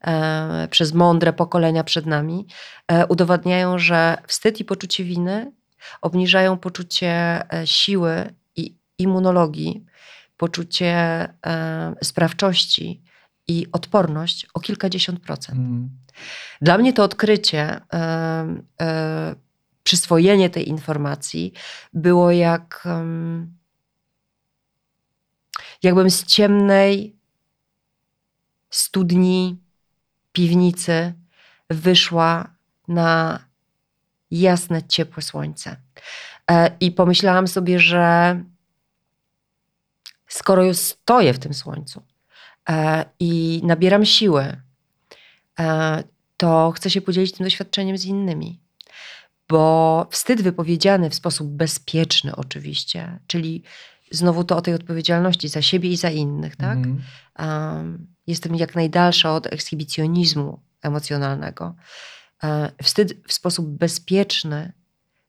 e, 0.00 0.68
przez 0.70 0.92
mądre 0.94 1.32
pokolenia 1.32 1.84
przed 1.84 2.06
nami, 2.06 2.46
e, 2.88 3.06
udowadniają, 3.06 3.78
że 3.78 4.16
wstyd 4.26 4.60
i 4.60 4.64
poczucie 4.64 5.04
winy 5.04 5.52
obniżają 6.00 6.56
poczucie 6.56 7.42
e, 7.52 7.66
siły 7.66 8.34
i 8.56 8.76
immunologii, 8.98 9.84
poczucie 10.36 11.28
sprawczości 12.02 13.02
i 13.48 13.66
odporność 13.72 14.46
o 14.54 14.60
kilkadziesiąt 14.60 15.20
procent. 15.20 15.58
Mm. 15.58 15.90
Dla 16.60 16.78
mnie 16.78 16.92
to 16.92 17.04
odkrycie, 17.04 17.80
przyswojenie 19.82 20.50
tej 20.50 20.68
informacji 20.68 21.52
było 21.92 22.30
jak 22.30 22.88
jakbym 25.82 26.10
z 26.10 26.24
ciemnej 26.24 27.17
studni, 28.70 29.56
piwnicy 30.32 31.14
wyszła 31.70 32.54
na 32.88 33.40
jasne, 34.30 34.82
ciepłe 34.82 35.22
słońce. 35.22 35.76
E, 36.50 36.76
I 36.80 36.92
pomyślałam 36.92 37.48
sobie, 37.48 37.78
że 37.78 38.36
skoro 40.28 40.64
już 40.64 40.76
stoję 40.76 41.34
w 41.34 41.38
tym 41.38 41.54
słońcu 41.54 42.02
e, 42.68 43.04
i 43.20 43.60
nabieram 43.64 44.04
siły, 44.04 44.56
e, 45.58 46.04
to 46.36 46.72
chcę 46.76 46.90
się 46.90 47.00
podzielić 47.00 47.32
tym 47.32 47.44
doświadczeniem 47.44 47.98
z 47.98 48.04
innymi. 48.04 48.60
Bo 49.48 50.06
wstyd 50.10 50.42
wypowiedziany 50.42 51.10
w 51.10 51.14
sposób 51.14 51.48
bezpieczny, 51.48 52.36
oczywiście, 52.36 53.18
czyli 53.26 53.62
znowu 54.10 54.44
to 54.44 54.56
o 54.56 54.62
tej 54.62 54.74
odpowiedzialności 54.74 55.48
za 55.48 55.62
siebie 55.62 55.90
i 55.90 55.96
za 55.96 56.10
innych, 56.10 56.56
tak? 56.56 56.78
Um, 57.38 58.06
jestem 58.26 58.54
jak 58.54 58.74
najdalsza 58.74 59.34
od 59.34 59.46
ekshibicjonizmu 59.46 60.60
emocjonalnego. 60.82 61.74
E, 62.44 62.72
wstyd 62.82 63.14
w 63.26 63.32
sposób 63.32 63.68
bezpieczny, 63.68 64.72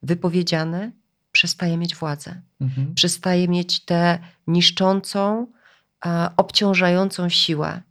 wypowiedziany, 0.04 0.92
przestaje 1.32 1.78
mieć 1.78 1.96
władzę. 1.96 2.42
Mhm. 2.62 2.94
Przestaje 2.96 3.48
mieć 3.48 3.86
tę 3.86 4.20
niszczącą, 4.48 5.48
e, 6.06 6.30
obciążającą 6.38 7.30
siłę, 7.30 7.82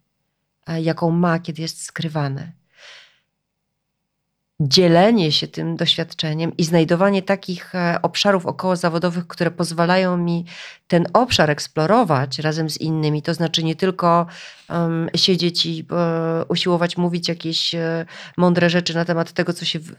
e, 0.66 0.82
jaką 0.82 1.10
ma, 1.10 1.38
kiedy 1.38 1.62
jest 1.62 1.82
skrywany 1.82 2.52
dzielenie 4.60 5.32
się 5.32 5.48
tym 5.48 5.76
doświadczeniem 5.76 6.56
i 6.56 6.64
znajdowanie 6.64 7.22
takich 7.22 7.74
e, 7.74 7.98
obszarów 8.02 8.46
okołozawodowych, 8.46 9.26
które 9.26 9.50
pozwalają 9.50 10.16
mi 10.16 10.44
ten 10.88 11.06
obszar 11.12 11.50
eksplorować 11.50 12.38
razem 12.38 12.70
z 12.70 12.80
innymi. 12.80 13.22
To 13.22 13.34
znaczy 13.34 13.64
nie 13.64 13.76
tylko 13.76 14.26
um, 14.70 15.08
siedzieć 15.16 15.66
i 15.66 15.86
e, 15.90 16.44
usiłować 16.48 16.96
mówić 16.96 17.28
jakieś 17.28 17.74
e, 17.74 18.06
mądre 18.36 18.70
rzeczy 18.70 18.94
na 18.94 19.04
temat 19.04 19.32
tego, 19.32 19.52
co 19.52 19.64
się 19.64 19.78
w, 19.78 19.94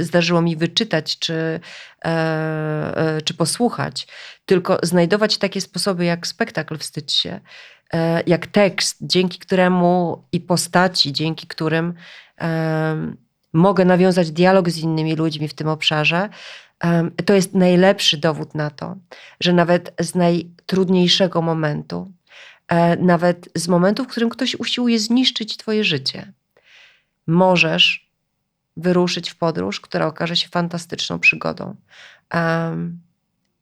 zdarzyło 0.00 0.42
mi 0.42 0.56
wyczytać 0.56 1.18
czy, 1.18 1.60
czy 3.24 3.34
posłuchać, 3.34 4.06
tylko 4.46 4.78
znajdować 4.82 5.38
takie 5.38 5.60
sposoby 5.60 6.04
jak 6.04 6.26
spektakl 6.26 6.78
Wstydź 6.78 7.12
się, 7.12 7.40
jak 8.26 8.46
tekst, 8.46 8.96
dzięki 9.00 9.38
któremu 9.38 10.24
i 10.32 10.40
postaci, 10.40 11.12
dzięki 11.12 11.46
którym 11.46 11.94
mogę 13.52 13.84
nawiązać 13.84 14.30
dialog 14.30 14.70
z 14.70 14.78
innymi 14.78 15.16
ludźmi 15.16 15.48
w 15.48 15.54
tym 15.54 15.68
obszarze, 15.68 16.28
to 17.24 17.34
jest 17.34 17.54
najlepszy 17.54 18.18
dowód 18.18 18.54
na 18.54 18.70
to, 18.70 18.96
że 19.40 19.52
nawet 19.52 19.94
z 20.00 20.14
najtrudniejszego 20.14 21.42
momentu, 21.42 22.12
e, 22.68 22.96
nawet 22.96 23.48
z 23.54 23.68
momentu, 23.68 24.04
w 24.04 24.08
którym 24.08 24.30
ktoś 24.30 24.54
usiłuje 24.54 24.98
zniszczyć 24.98 25.56
Twoje 25.56 25.84
życie, 25.84 26.32
możesz 27.26 28.10
wyruszyć 28.76 29.30
w 29.30 29.36
podróż, 29.36 29.80
która 29.80 30.06
okaże 30.06 30.36
się 30.36 30.48
fantastyczną 30.48 31.18
przygodą. 31.18 31.76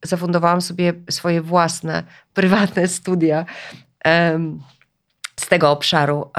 Zafundowałam 0.03 0.61
sobie 0.61 0.95
swoje 1.11 1.43
własne, 1.43 2.03
prywatne 2.35 2.89
studia 2.89 3.47
z 5.37 5.49
tego 5.49 5.71
obszaru. 5.71 6.31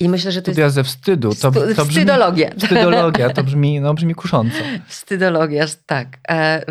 I 0.00 0.08
myślę, 0.08 0.32
że 0.32 0.42
to 0.42 0.50
Studia 0.50 0.64
jest... 0.64 0.74
ze 0.74 0.84
wstydu. 0.84 1.34
To, 1.34 1.50
to 1.50 1.60
brzmi, 1.60 1.84
wstydologia. 1.84 2.50
Wstydologia, 2.58 3.30
to 3.30 3.44
brzmi, 3.44 3.80
no, 3.80 3.94
brzmi 3.94 4.14
kusząco. 4.14 4.56
Wstydologia, 4.88 5.64
tak. 5.86 6.08
E, 6.28 6.62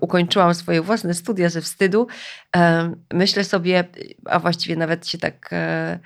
ukończyłam 0.00 0.54
swoje 0.54 0.82
własne 0.82 1.14
studia 1.14 1.48
ze 1.48 1.60
wstydu. 1.60 2.06
E, 2.56 2.92
myślę 3.12 3.44
sobie, 3.44 3.84
a 4.24 4.38
właściwie 4.38 4.76
nawet 4.76 5.08
się 5.08 5.18
tak 5.18 5.48
e, 5.52 5.98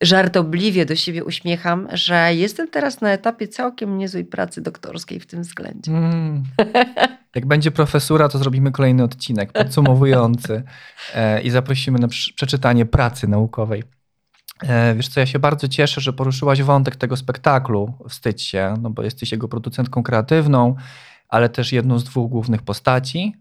żartobliwie 0.00 0.86
do 0.86 0.96
siebie 0.96 1.24
uśmiecham, 1.24 1.88
że 1.92 2.34
jestem 2.34 2.68
teraz 2.68 3.00
na 3.00 3.10
etapie 3.10 3.48
całkiem 3.48 3.98
niezłej 3.98 4.24
pracy 4.24 4.60
doktorskiej 4.60 5.20
w 5.20 5.26
tym 5.26 5.42
względzie. 5.42 5.92
Mm. 5.92 6.42
Jak 7.34 7.46
będzie 7.46 7.70
profesura, 7.70 8.28
to 8.28 8.38
zrobimy 8.38 8.72
kolejny 8.72 9.02
odcinek 9.02 9.52
podsumowujący 9.52 10.62
i 11.44 11.50
zaprosimy 11.50 11.98
na 11.98 12.08
przeczytanie 12.08 12.86
pracy 12.86 13.28
naukowej. 13.28 13.82
E, 14.62 14.94
wiesz 14.94 15.08
co, 15.08 15.20
ja 15.20 15.26
się 15.26 15.38
bardzo 15.38 15.68
cieszę, 15.68 16.00
że 16.00 16.12
poruszyłaś 16.12 16.62
wątek 16.62 16.96
tego 16.96 17.16
spektaklu 17.16 17.94
Wstydź 18.08 18.42
się, 18.42 18.74
no 18.80 18.90
bo 18.90 19.02
jesteś 19.02 19.32
jego 19.32 19.48
producentką 19.48 20.02
kreatywną, 20.02 20.74
ale 21.28 21.48
też 21.48 21.72
jedną 21.72 21.98
z 21.98 22.04
dwóch 22.04 22.30
głównych 22.30 22.62
postaci. 22.62 23.34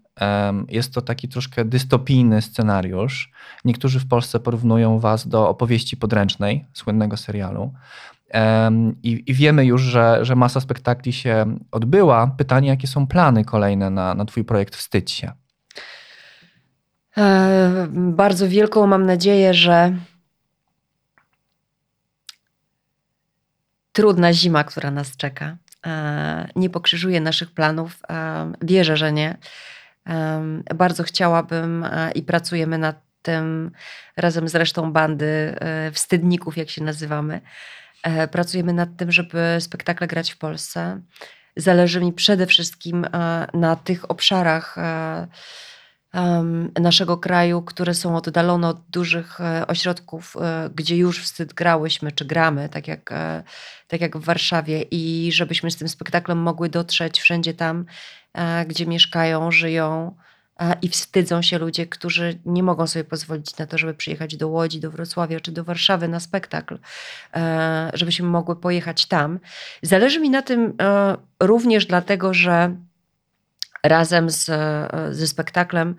Jest 0.69 0.93
to 0.93 1.01
taki 1.01 1.27
troszkę 1.27 1.65
dystopijny 1.65 2.41
scenariusz. 2.41 3.31
Niektórzy 3.65 4.00
w 4.00 4.07
Polsce 4.07 4.39
porównują 4.39 5.00
was 5.00 5.27
do 5.27 5.50
opowieści 5.50 5.98
podręcznej, 5.98 6.65
słynnego 6.74 7.17
serialu. 7.17 7.74
I, 9.03 9.24
I, 9.27 9.34
wiemy 9.34 9.65
już, 9.65 9.81
że, 9.81 10.19
że 10.22 10.36
masa 10.36 10.60
spektakli 10.60 11.13
się 11.13 11.57
odbyła. 11.72 12.27
Pytanie, 12.38 12.67
jakie 12.69 12.88
są 12.88 13.07
plany 13.07 13.45
kolejne 13.45 13.89
na, 13.89 14.15
na 14.15 14.25
Twój 14.25 14.43
projekt 14.43 14.75
Wstydź 14.75 15.12
się? 15.12 15.31
E, 17.17 17.88
bardzo 17.91 18.50
wielką 18.50 18.88
mam 18.88 19.05
nadzieję, 19.05 19.53
że 19.53 19.95
trudna 23.95 24.33
zima, 24.33 24.63
która 24.63 24.91
nas 24.91 25.17
czeka, 25.17 25.57
e, 25.85 26.47
nie 26.55 26.69
pokrzyżuje 26.69 27.21
naszych 27.21 27.51
planów. 27.51 27.99
E, 28.09 28.51
wierzę, 28.61 28.98
że 28.98 29.11
nie. 29.11 29.37
E, 30.07 30.41
bardzo 30.75 31.03
chciałabym 31.03 31.85
i 32.15 32.24
pracujemy 32.24 32.77
nad 32.77 32.96
tym 33.22 33.72
razem 34.17 34.50
z 34.50 34.55
resztą 34.55 34.91
bandy 34.91 35.55
wstydników, 35.93 36.57
jak 36.57 36.70
się 36.70 36.83
nazywamy. 36.83 37.41
Pracujemy 38.31 38.74
nad 38.74 38.89
tym, 38.98 39.11
żeby 39.11 39.57
spektakle 39.59 40.07
grać 40.07 40.31
w 40.31 40.37
Polsce. 40.37 41.01
Zależy 41.55 42.01
mi 42.01 42.13
przede 42.13 42.46
wszystkim 42.46 43.07
na 43.53 43.75
tych 43.75 44.11
obszarach 44.11 44.75
naszego 46.79 47.17
kraju, 47.17 47.61
które 47.61 47.93
są 47.93 48.17
oddalone 48.17 48.67
od 48.67 48.81
dużych 48.89 49.41
e, 49.41 49.67
ośrodków, 49.67 50.35
e, 50.41 50.69
gdzie 50.75 50.97
już 50.97 51.23
wstyd 51.23 51.53
grałyśmy, 51.53 52.11
czy 52.11 52.25
gramy, 52.25 52.69
tak 52.69 52.87
jak, 52.87 53.11
e, 53.11 53.43
tak 53.87 54.01
jak 54.01 54.17
w 54.17 54.23
Warszawie, 54.23 54.81
i 54.81 55.31
żebyśmy 55.31 55.71
z 55.71 55.75
tym 55.75 55.89
spektaklem 55.89 56.37
mogły 56.37 56.69
dotrzeć 56.69 57.19
wszędzie 57.19 57.53
tam, 57.53 57.85
gdzie 58.67 58.85
mieszkają, 58.85 59.51
żyją 59.51 60.15
i 60.81 60.89
wstydzą 60.89 61.41
się 61.41 61.57
ludzie, 61.57 61.87
którzy 61.87 62.39
nie 62.45 62.63
mogą 62.63 62.87
sobie 62.87 63.03
pozwolić 63.03 63.57
na 63.57 63.67
to, 63.67 63.77
żeby 63.77 63.93
przyjechać 63.93 64.37
do 64.37 64.47
Łodzi, 64.47 64.79
do 64.79 64.91
Wrocławia 64.91 65.39
czy 65.39 65.51
do 65.51 65.63
Warszawy 65.63 66.07
na 66.07 66.19
spektakl, 66.19 66.79
żebyśmy 67.93 68.27
mogły 68.27 68.55
pojechać 68.55 69.05
tam. 69.05 69.39
Zależy 69.81 70.19
mi 70.19 70.29
na 70.29 70.41
tym 70.41 70.73
również 71.39 71.85
dlatego, 71.85 72.33
że 72.33 72.75
razem 73.87 74.29
z, 74.29 74.51
ze 75.11 75.27
spektaklem. 75.27 75.95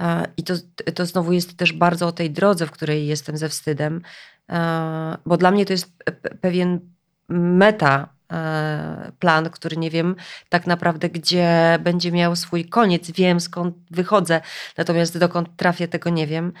E, 0.00 0.26
I 0.36 0.42
to, 0.42 0.54
to 0.94 1.06
znowu 1.06 1.32
jest 1.32 1.56
też 1.56 1.72
bardzo 1.72 2.06
o 2.06 2.12
tej 2.12 2.30
drodze, 2.30 2.66
w 2.66 2.70
której 2.70 3.06
jestem 3.06 3.36
ze 3.36 3.48
wstydem, 3.48 4.02
e, 4.50 5.16
bo 5.26 5.36
dla 5.36 5.50
mnie 5.50 5.66
to 5.66 5.72
jest 5.72 5.92
pewien 6.40 6.80
meta 7.28 8.08
e, 8.32 9.12
plan, 9.18 9.50
który 9.50 9.76
nie 9.76 9.90
wiem 9.90 10.16
tak 10.48 10.66
naprawdę, 10.66 11.08
gdzie 11.08 11.78
będzie 11.82 12.12
miał 12.12 12.36
swój 12.36 12.64
koniec. 12.64 13.10
Wiem 13.10 13.40
skąd 13.40 13.76
wychodzę, 13.90 14.40
natomiast 14.76 15.18
dokąd 15.18 15.56
trafię, 15.56 15.88
tego 15.88 16.10
nie 16.10 16.26
wiem. 16.26 16.52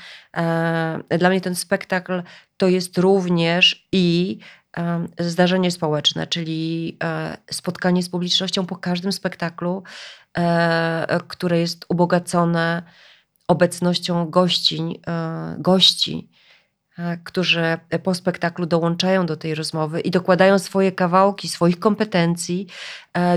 Dla 1.18 1.30
mnie 1.30 1.40
ten 1.40 1.54
spektakl 1.54 2.22
to 2.56 2.68
jest 2.68 2.98
również 2.98 3.88
i 3.92 4.38
zdarzenie 5.18 5.70
społeczne, 5.70 6.26
czyli 6.26 6.98
spotkanie 7.50 8.02
z 8.02 8.08
publicznością 8.08 8.66
po 8.66 8.76
każdym 8.76 9.12
spektaklu, 9.12 9.82
E, 10.38 11.20
które 11.28 11.58
jest 11.60 11.84
ubogacone 11.88 12.82
obecnością 13.48 14.30
gościń, 14.30 15.00
e, 15.06 15.56
gości, 15.58 16.30
e, 16.32 16.39
którzy 17.24 17.78
po 18.02 18.14
spektaklu 18.14 18.66
dołączają 18.66 19.26
do 19.26 19.36
tej 19.36 19.54
rozmowy 19.54 20.00
i 20.00 20.10
dokładają 20.10 20.58
swoje 20.58 20.92
kawałki, 20.92 21.48
swoich 21.48 21.78
kompetencji 21.78 22.66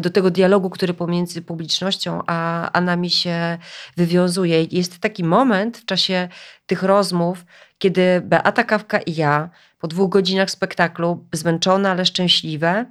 do 0.02 0.10
tego 0.10 0.32
dialogu, 0.32 0.70
który 0.70 0.94
pomiędzy 0.94 1.42
publicznością 1.42 2.22
a, 2.28 2.72
a 2.72 2.82
nami 2.82 3.10
się 3.10 3.58
wywiązuje. 3.98 4.64
Jest 4.64 5.00
taki 5.00 5.24
moment 5.24 5.78
w 5.78 5.86
czasie 5.86 6.30
tych 6.66 6.84
rozmów, 6.84 7.46
kiedy 7.78 8.22
Beata 8.22 8.64
Kawka 8.64 9.00
i 9.00 9.16
ja 9.16 9.50
po 9.80 9.88
dwóch 9.88 10.10
godzinach 10.10 10.52
spektaklu, 10.52 11.28
zmęczone, 11.34 11.92
ale 11.92 12.06
szczęśliwe, 12.06 12.86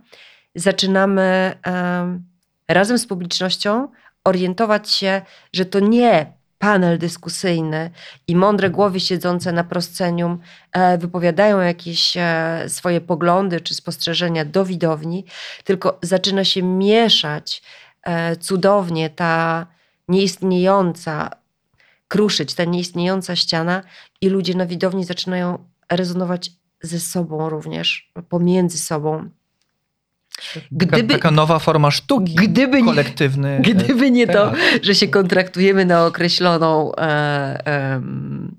zaczynamy 0.54 1.54
razem 2.68 2.98
z 2.98 3.06
publicznością 3.06 3.88
orientować 4.24 4.90
się, 4.90 5.22
że 5.52 5.64
to 5.64 5.80
nie 5.80 6.32
panel 6.62 6.98
dyskusyjny 6.98 7.90
i 8.29 8.37
mądre 8.37 8.70
głowy 8.70 9.01
siedzące 9.01 9.53
na 9.53 9.64
proscenium 9.64 10.38
e, 10.72 10.98
wypowiadają 10.98 11.61
jakieś 11.61 12.16
e, 12.16 12.64
swoje 12.68 13.01
poglądy 13.01 13.61
czy 13.61 13.75
spostrzeżenia 13.75 14.44
do 14.44 14.64
widowni, 14.64 15.25
tylko 15.64 15.98
zaczyna 16.03 16.44
się 16.44 16.62
mieszać 16.62 17.62
e, 18.03 18.37
cudownie 18.37 19.11
ta 19.11 19.66
nieistniejąca, 20.09 21.31
kruszyć 22.09 22.55
ta 22.55 22.64
nieistniejąca 22.64 23.37
ściana 23.37 23.83
i 24.20 24.29
ludzie 24.29 24.55
na 24.55 24.66
widowni 24.66 25.05
zaczynają 25.05 25.59
rezonować 25.90 26.51
ze 26.83 27.01
sobą 27.01 27.48
również, 27.48 28.12
pomiędzy 28.29 28.79
sobą. 28.79 29.31
Gdyby, 30.72 31.14
taka 31.14 31.30
nowa 31.30 31.58
forma 31.58 31.90
sztuki, 31.90 32.34
gdyby 32.34 32.82
kolektywny. 32.82 33.62
Nie, 33.66 33.74
gdyby 33.74 34.10
nie 34.10 34.26
to, 34.26 34.52
że 34.82 34.94
się 34.94 35.08
kontraktujemy 35.08 35.84
na 35.84 36.06
określoną 36.06 36.94
e, 36.94 37.02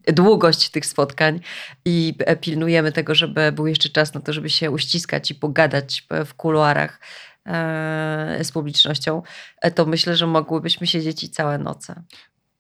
e, 0.06 0.14
długość 0.14 0.70
tych 0.70 0.86
spotkań 0.86 1.40
i 1.86 2.16
pilnujemy 2.42 2.92
tego, 2.92 3.16
żeby 3.16 3.52
był 3.52 3.68
jeszcze 3.68 3.90
czas 3.90 4.14
na 4.14 4.22
to, 4.22 4.34
żeby 4.34 4.50
się 4.50 4.72
uściskać 4.72 5.32
i 5.32 5.36
pogadać 5.36 6.08
w 6.26 6.34
kuluarach 6.34 7.00
e, 7.46 8.40
z 8.44 8.52
publicznością, 8.52 9.22
e, 9.62 9.72
to 9.72 9.86
myślę, 9.86 10.16
że 10.16 10.28
mogłybyśmy 10.28 10.88
siedzieć 10.88 11.24
i 11.24 11.30
całe 11.30 11.58
noce. 11.58 12.04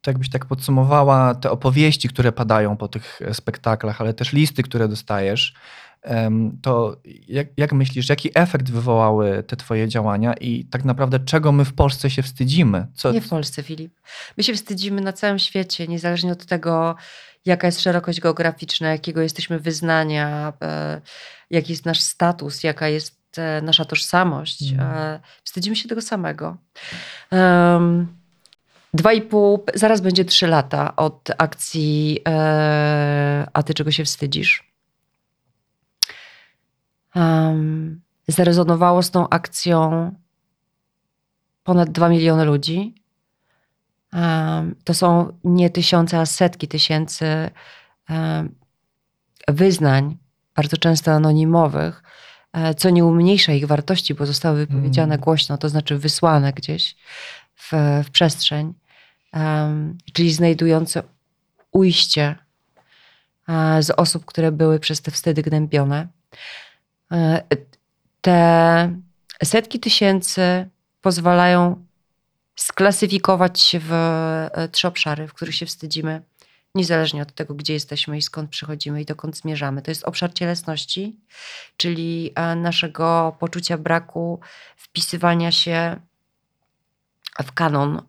To 0.04 0.12
jakbyś 0.12 0.30
tak 0.30 0.46
podsumowała 0.46 1.36
te 1.36 1.52
opowieści, 1.52 2.10
które 2.10 2.32
padają 2.32 2.78
po 2.78 2.88
tych 2.88 3.20
spektaklach, 3.34 4.02
ale 4.02 4.14
też 4.14 4.34
listy, 4.34 4.64
które 4.64 4.88
dostajesz, 4.88 5.54
to 6.62 6.98
jak, 7.28 7.48
jak, 7.58 7.74
myślisz, 7.74 8.10
jaki 8.10 8.30
efekt 8.36 8.72
wywołały 8.72 9.44
te 9.44 9.56
twoje 9.56 9.88
działania 9.88 10.34
i 10.34 10.66
tak 10.66 10.86
naprawdę 10.86 11.20
czego 11.20 11.52
my 11.52 11.66
w 11.66 11.74
Polsce 11.74 12.10
się 12.10 12.22
wstydzimy? 12.22 12.88
Co... 12.94 13.12
Nie 13.12 13.22
w 13.22 13.30
Polsce, 13.30 13.64
Filip. 13.64 14.02
My 14.38 14.44
się 14.44 14.54
wstydzimy 14.54 15.02
na 15.02 15.14
całym 15.14 15.40
świecie, 15.40 15.88
niezależnie 15.88 16.32
od 16.32 16.46
tego, 16.46 16.96
jaka 17.46 17.68
jest 17.68 17.82
szerokość 17.82 18.20
geograficzna, 18.20 18.90
jakiego 18.90 19.22
jesteśmy 19.22 19.60
wyznania, 19.60 20.54
e, 20.62 21.02
jaki 21.50 21.72
jest 21.72 21.86
nasz 21.86 22.02
status, 22.02 22.64
jaka 22.64 22.88
jest 22.88 23.38
e, 23.38 23.62
nasza 23.62 23.86
tożsamość. 23.86 24.72
Mm. 24.72 25.20
Wstydzimy 25.44 25.76
się 25.76 25.90
tego 25.90 26.02
samego. 26.02 26.58
Um, 27.32 28.23
Dwa 28.94 29.14
i 29.14 29.22
pół, 29.22 29.66
zaraz 29.76 30.02
będzie 30.02 30.26
trzy 30.26 30.48
lata 30.48 30.96
od 30.96 31.30
akcji 31.38 32.20
e, 32.28 33.48
A 33.54 33.64
ty 33.64 33.74
czego 33.74 33.92
się 33.92 34.06
wstydzisz? 34.06 34.74
Um, 37.16 38.02
zarezonowało 38.28 39.04
z 39.04 39.12
tą 39.12 39.30
akcją 39.30 40.12
ponad 41.64 41.90
dwa 41.90 42.10
miliony 42.10 42.46
ludzi. 42.46 42.96
Um, 44.14 44.76
to 44.84 44.94
są 44.94 45.38
nie 45.44 45.70
tysiące, 45.70 46.20
a 46.20 46.26
setki 46.26 46.68
tysięcy 46.68 47.26
um, 48.10 48.56
wyznań, 49.48 50.18
bardzo 50.56 50.78
często 50.78 51.12
anonimowych, 51.12 52.04
e, 52.54 52.76
co 52.76 52.90
nie 52.90 53.06
umniejsza 53.06 53.54
ich 53.54 53.68
wartości, 53.68 54.14
bo 54.14 54.26
zostały 54.26 54.58
wypowiedziane 54.58 55.14
mm. 55.14 55.24
głośno, 55.24 55.58
to 55.58 55.70
znaczy 55.70 55.98
wysłane 55.98 56.54
gdzieś 56.54 56.96
w, 57.56 57.72
w 58.06 58.12
przestrzeń 58.12 58.74
czyli 60.14 60.34
znajdujące 60.34 61.04
ujście 61.74 62.36
e, 63.50 63.84
z 63.84 63.90
osób, 63.90 64.26
które 64.26 64.52
były 64.52 64.80
przez 64.80 65.02
te 65.02 65.12
wstedy 65.12 65.42
gnębione. 65.42 66.08
E, 67.12 67.42
te 68.22 69.00
setki 69.44 69.80
tysięcy 69.80 70.70
pozwalają 71.02 71.86
sklasyfikować 72.56 73.62
się 73.62 73.80
w 73.80 73.92
e, 73.92 74.70
trzy 74.72 74.88
obszary, 74.88 75.28
w 75.28 75.34
których 75.34 75.56
się 75.56 75.66
wstydzimy, 75.66 76.22
niezależnie 76.76 77.22
od 77.22 77.34
tego, 77.34 77.54
gdzie 77.54 77.74
jesteśmy 77.74 78.18
i 78.18 78.22
skąd 78.22 78.50
przychodzimy 78.50 79.02
i 79.02 79.06
dokąd 79.06 79.38
zmierzamy. 79.38 79.82
To 79.82 79.92
jest 79.92 80.04
obszar 80.04 80.34
cielesności, 80.34 81.20
czyli 81.78 82.34
naszego 82.56 83.36
poczucia 83.40 83.78
braku 83.78 84.40
wpisywania 84.76 85.52
się 85.52 86.00
w 87.44 87.52
kanon 87.52 87.98
e, 87.98 88.02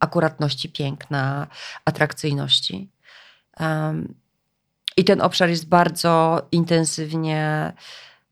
akuratności 0.00 0.68
piękna, 0.68 1.46
atrakcyjności. 1.84 2.90
I 4.96 5.04
ten 5.04 5.20
obszar 5.20 5.48
jest 5.48 5.68
bardzo 5.68 6.42
intensywnie 6.52 7.72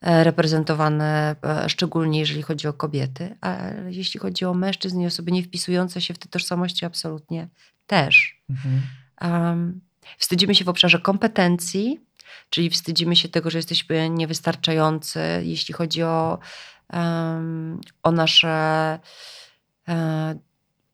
e, 0.01 0.25
reprezentowany, 0.25 1.05
e, 1.05 1.37
szczególnie 1.69 2.21
jeżeli 2.21 2.43
chodzi 2.43 2.69
o 2.69 2.73
kobiety, 2.73 3.37
ale 3.41 3.85
jeśli 3.89 4.21
chodzi 4.21 4.45
o 4.45 4.55
mężczyzn 4.55 5.01
i 5.01 5.07
osoby 5.07 5.33
nie 5.33 5.43
wpisujące 5.43 6.01
się 6.01 6.15
w 6.15 6.19
te 6.19 6.29
tożsamości, 6.29 6.85
absolutnie 6.85 7.49
też. 7.87 8.43
Mhm. 8.51 8.83
Um, 9.21 9.81
wstydzimy 10.19 10.55
się 10.55 10.65
w 10.65 10.69
obszarze 10.69 10.99
kompetencji, 10.99 12.01
czyli 12.51 12.71
wstydzimy 12.71 13.17
się 13.17 13.29
tego, 13.29 13.51
że 13.51 13.59
jesteśmy 13.59 14.11
niewystarczający, 14.11 15.21
jeśli 15.43 15.75
chodzi 15.75 16.03
o, 16.03 16.39
um, 16.93 17.81
o 18.03 18.13
nasze 18.13 18.99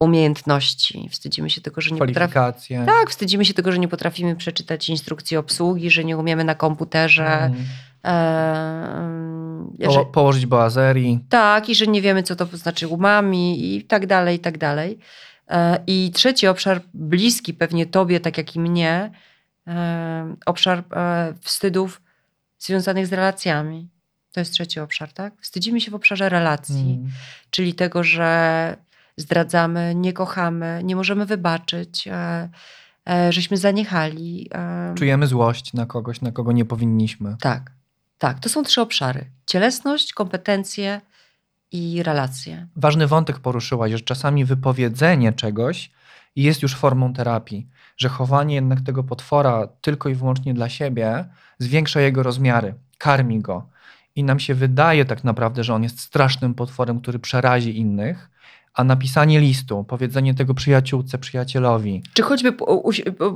umiejętności. 0.00 1.09
Wstydzimy 1.11 1.50
się 1.50 1.61
tego, 1.61 1.80
że 1.80 1.90
nie 1.90 1.98
potrafimy. 1.98 2.87
Tak, 2.87 3.11
wstydzimy 3.11 3.44
się 3.44 3.54
tego, 3.54 3.72
że 3.72 3.78
nie 3.78 3.88
potrafimy 3.88 4.37
przeczytać 4.37 4.88
instrukcji 4.88 5.37
obsługi, 5.37 5.90
że 5.90 6.04
nie 6.04 6.16
umiemy 6.16 6.44
na 6.44 6.54
komputerze. 6.54 7.26
Mm. 7.26 7.64
E, 8.04 9.90
że, 9.90 10.04
położyć 10.04 10.46
boazerii. 10.46 11.24
Tak, 11.28 11.68
i 11.68 11.74
że 11.74 11.87
nie 11.87 12.02
wiemy, 12.02 12.22
co 12.22 12.37
to 12.37 12.46
znaczy 12.46 12.88
umami 12.88 13.74
i 13.76 13.85
tak 13.85 14.07
dalej, 14.07 14.37
i 14.37 14.38
tak 14.38 14.59
dalej. 14.59 14.98
E, 15.48 15.83
I 15.87 16.11
trzeci 16.14 16.46
obszar, 16.46 16.80
bliski 16.94 17.54
pewnie 17.54 17.87
tobie, 17.87 18.20
tak 18.20 18.38
jak 18.38 18.57
i 18.57 18.61
mnie, 18.61 19.11
e, 19.66 20.37
obszar 20.46 20.85
e, 20.96 21.35
wstydów 21.40 22.02
związanych 22.59 23.07
z 23.07 23.12
relacjami. 23.12 23.88
To 24.33 24.40
jest 24.40 24.52
trzeci 24.52 24.80
obszar, 24.80 25.12
tak? 25.12 25.35
Wstydzimy 25.40 25.80
się 25.80 25.90
w 25.90 25.94
obszarze 25.94 26.28
relacji, 26.28 26.96
mm. 26.98 27.11
czyli 27.50 27.74
tego, 27.74 28.02
że 28.02 28.76
zdradzamy, 29.16 29.94
nie 29.94 30.12
kochamy, 30.12 30.81
nie 30.85 30.96
możemy 30.96 31.27
wybaczyć, 31.27 32.09
e, 32.09 32.48
e, 33.11 33.33
żeśmy 33.33 33.57
zaniechali. 33.57 34.48
E. 34.55 34.94
Czujemy 34.98 35.27
złość 35.27 35.72
na 35.72 35.87
kogoś, 35.87 36.20
na 36.20 36.33
kogo 36.33 36.53
nie 36.53 36.64
powinniśmy. 36.64 37.37
Tak, 37.40 37.72
tak. 38.18 38.40
To 38.40 38.48
są 38.48 38.62
trzy 38.62 38.81
obszary: 38.81 39.31
cielesność, 39.46 40.12
kompetencje 40.12 41.00
i 41.72 42.03
relacje. 42.03 42.66
Ważny 42.77 43.07
wątek 43.07 43.38
poruszyłaś, 43.38 43.92
że 43.92 44.00
czasami 44.00 44.44
wypowiedzenie 44.44 45.33
czegoś 45.33 45.90
jest 46.37 46.62
już 46.62 46.74
formą 46.74 47.12
terapii, 47.12 47.68
że 47.96 48.09
chowanie 48.09 48.55
jednak 48.55 48.81
tego 48.81 49.05
potwora 49.05 49.68
tylko 49.81 50.09
i 50.09 50.14
wyłącznie 50.14 50.55
dla 50.55 50.68
siebie 50.68 51.24
zwiększa 51.59 52.00
jego 52.00 52.22
rozmiary, 52.22 52.74
karmi 52.98 53.40
go 53.40 53.68
i 54.16 54.24
nam 54.24 54.40
się 54.40 54.55
wydaje 54.55 55.05
tak 55.05 55.24
naprawdę, 55.24 55.64
że 55.64 55.74
on 55.74 55.83
jest 55.83 56.00
strasznym 56.00 56.55
potworem, 56.55 57.00
który 57.00 57.18
przerazi 57.18 57.79
innych, 57.79 58.31
a 58.74 58.84
napisanie 58.84 59.40
listu, 59.40 59.84
powiedzenie 59.84 60.34
tego 60.34 60.54
przyjaciółce, 60.54 61.18
przyjacielowi. 61.18 62.02
Czy 62.14 62.22
choćby 62.22 62.52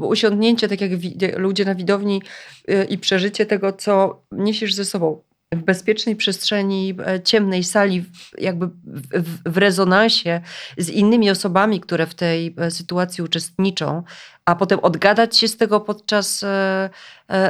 usiądnięcie, 0.00 0.68
tak 0.68 0.80
jak 0.80 0.90
ludzie 1.36 1.64
na 1.64 1.74
widowni 1.74 2.22
y, 2.70 2.84
i 2.84 2.98
przeżycie 2.98 3.46
tego, 3.46 3.72
co 3.72 4.22
niesiesz 4.32 4.74
ze 4.74 4.84
sobą 4.84 5.28
w 5.52 5.62
bezpiecznej 5.62 6.16
przestrzeni, 6.16 6.94
e, 7.06 7.22
ciemnej 7.22 7.64
sali, 7.64 8.04
jakby 8.38 8.66
w, 8.66 9.52
w, 9.52 9.56
rezonansie 9.56 10.40
z 10.78 10.88
innymi 10.88 11.30
osobami, 11.30 11.80
które 11.80 12.06
w 12.06 12.14
tej 12.14 12.54
e, 12.58 12.70
sytuacji 12.70 13.24
uczestniczą, 13.24 14.02
a 14.44 14.54
potem 14.54 14.78
odgadać 14.78 15.38
się 15.38 15.48
z 15.48 15.56
tego 15.56 15.80
podczas 15.80 16.42
e, 16.42 16.90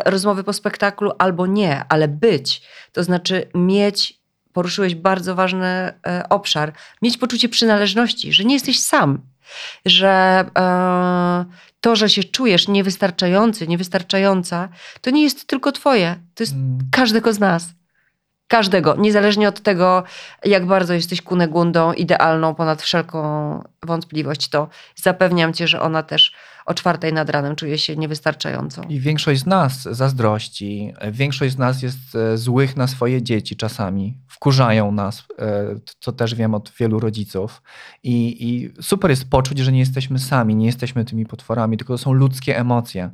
rozmowy 0.04 0.44
po 0.44 0.52
spektaklu 0.52 1.12
albo 1.18 1.46
nie, 1.46 1.84
ale 1.88 2.08
być. 2.08 2.62
To 2.92 3.04
znaczy 3.04 3.48
mieć, 3.54 4.17
poruszyłeś 4.58 4.94
bardzo 4.94 5.34
ważny 5.34 5.92
obszar, 6.28 6.72
mieć 7.02 7.16
poczucie 7.16 7.48
przynależności, 7.48 8.32
że 8.32 8.44
nie 8.44 8.54
jesteś 8.54 8.80
sam, 8.80 9.20
że 9.86 10.44
to, 11.80 11.96
że 11.96 12.08
się 12.08 12.24
czujesz 12.24 12.68
niewystarczający, 12.68 13.68
niewystarczająca, 13.68 14.68
to 15.00 15.10
nie 15.10 15.22
jest 15.22 15.46
tylko 15.46 15.72
twoje, 15.72 16.16
to 16.34 16.42
jest 16.42 16.52
mm. 16.52 16.78
każdego 16.92 17.32
z 17.32 17.38
nas. 17.38 17.66
Każdego, 18.48 18.96
niezależnie 18.96 19.48
od 19.48 19.60
tego, 19.60 20.04
jak 20.44 20.66
bardzo 20.66 20.94
jesteś 20.94 21.22
kunegundą 21.22 21.92
idealną 21.92 22.54
ponad 22.54 22.82
wszelką 22.82 23.18
wątpliwość, 23.82 24.48
to 24.48 24.68
zapewniam 24.96 25.52
cię, 25.52 25.68
że 25.68 25.80
ona 25.80 26.02
też 26.02 26.32
o 26.68 26.74
czwartej 26.74 27.12
nad 27.12 27.30
ranem 27.30 27.56
czuje 27.56 27.78
się 27.78 27.96
niewystarczająco. 27.96 28.82
I 28.88 29.00
większość 29.00 29.40
z 29.40 29.46
nas 29.46 29.82
zazdrości, 29.82 30.94
większość 31.12 31.54
z 31.54 31.58
nas 31.58 31.82
jest 31.82 32.14
e, 32.14 32.38
złych 32.38 32.76
na 32.76 32.86
swoje 32.86 33.22
dzieci 33.22 33.56
czasami, 33.56 34.16
wkurzają 34.28 34.92
nas, 34.92 35.24
e, 35.38 35.64
co 36.00 36.12
też 36.12 36.34
wiem 36.34 36.54
od 36.54 36.72
wielu 36.78 37.00
rodziców. 37.00 37.62
I, 38.02 38.48
I 38.48 38.82
super 38.82 39.10
jest 39.10 39.30
poczuć, 39.30 39.58
że 39.58 39.72
nie 39.72 39.78
jesteśmy 39.78 40.18
sami, 40.18 40.56
nie 40.56 40.66
jesteśmy 40.66 41.04
tymi 41.04 41.26
potworami, 41.26 41.76
tylko 41.76 41.94
to 41.94 41.98
są 41.98 42.12
ludzkie 42.12 42.58
emocje. 42.58 43.10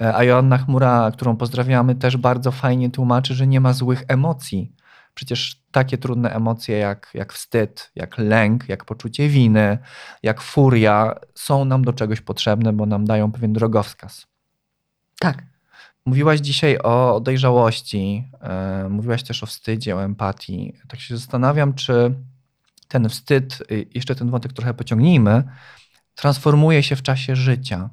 E, 0.00 0.14
a 0.14 0.24
Joanna 0.24 0.58
Chmura, 0.58 1.10
którą 1.14 1.36
pozdrawiamy, 1.36 1.94
też 1.94 2.16
bardzo 2.16 2.50
fajnie 2.50 2.90
tłumaczy, 2.90 3.34
że 3.34 3.46
nie 3.46 3.60
ma 3.60 3.72
złych 3.72 4.04
emocji. 4.08 4.72
Przecież 5.14 5.62
takie 5.70 5.98
trudne 5.98 6.34
emocje 6.34 6.78
jak, 6.78 7.10
jak 7.14 7.32
wstyd, 7.32 7.90
jak 7.94 8.18
lęk, 8.18 8.68
jak 8.68 8.84
poczucie 8.84 9.28
winy, 9.28 9.78
jak 10.22 10.40
furia 10.40 11.14
są 11.34 11.64
nam 11.64 11.84
do 11.84 11.92
czegoś 11.92 12.20
potrzebne, 12.20 12.72
bo 12.72 12.86
nam 12.86 13.04
dają 13.04 13.32
pewien 13.32 13.52
drogowskaz. 13.52 14.26
Tak. 15.20 15.42
Mówiłaś 16.06 16.40
dzisiaj 16.40 16.78
o 16.78 17.20
dojrzałości, 17.24 18.24
yy, 18.82 18.88
mówiłaś 18.88 19.22
też 19.22 19.42
o 19.42 19.46
wstydzie, 19.46 19.96
o 19.96 20.04
empatii. 20.04 20.72
Tak 20.88 21.00
się 21.00 21.16
zastanawiam, 21.16 21.74
czy 21.74 22.14
ten 22.88 23.08
wstyd, 23.08 23.58
yy, 23.70 23.86
jeszcze 23.94 24.14
ten 24.14 24.30
wątek 24.30 24.52
trochę 24.52 24.74
pociągnijmy, 24.74 25.44
transformuje 26.14 26.82
się 26.82 26.96
w 26.96 27.02
czasie 27.02 27.36
życia. 27.36 27.90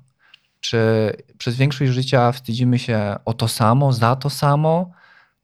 Czy 0.60 1.12
przez 1.38 1.56
większość 1.56 1.92
życia 1.92 2.32
wstydzimy 2.32 2.80
się 2.80 3.16
o 3.26 3.34
to 3.34 3.48
samo, 3.48 3.94
za 3.94 4.16
to 4.16 4.30
samo? 4.30 4.92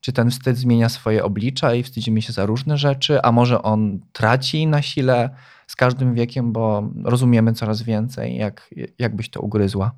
Czy 0.03 0.13
ten 0.13 0.31
wstyd 0.31 0.57
zmienia 0.57 0.89
swoje 0.89 1.23
oblicza 1.23 1.73
i 1.73 1.83
wstydzimy 1.83 2.21
się 2.21 2.33
za 2.33 2.45
różne 2.45 2.77
rzeczy, 2.77 3.21
a 3.21 3.31
może 3.31 3.61
on 3.61 3.99
traci 4.11 4.67
na 4.67 4.81
sile 4.81 5.29
z 5.67 5.75
każdym 5.75 6.13
wiekiem, 6.13 6.53
bo 6.53 6.89
rozumiemy 7.03 7.53
coraz 7.53 7.81
więcej? 7.81 8.37
Jak, 8.37 8.69
jak 8.99 9.15
byś 9.15 9.29
to 9.29 9.41
ugryzła? 9.41 9.91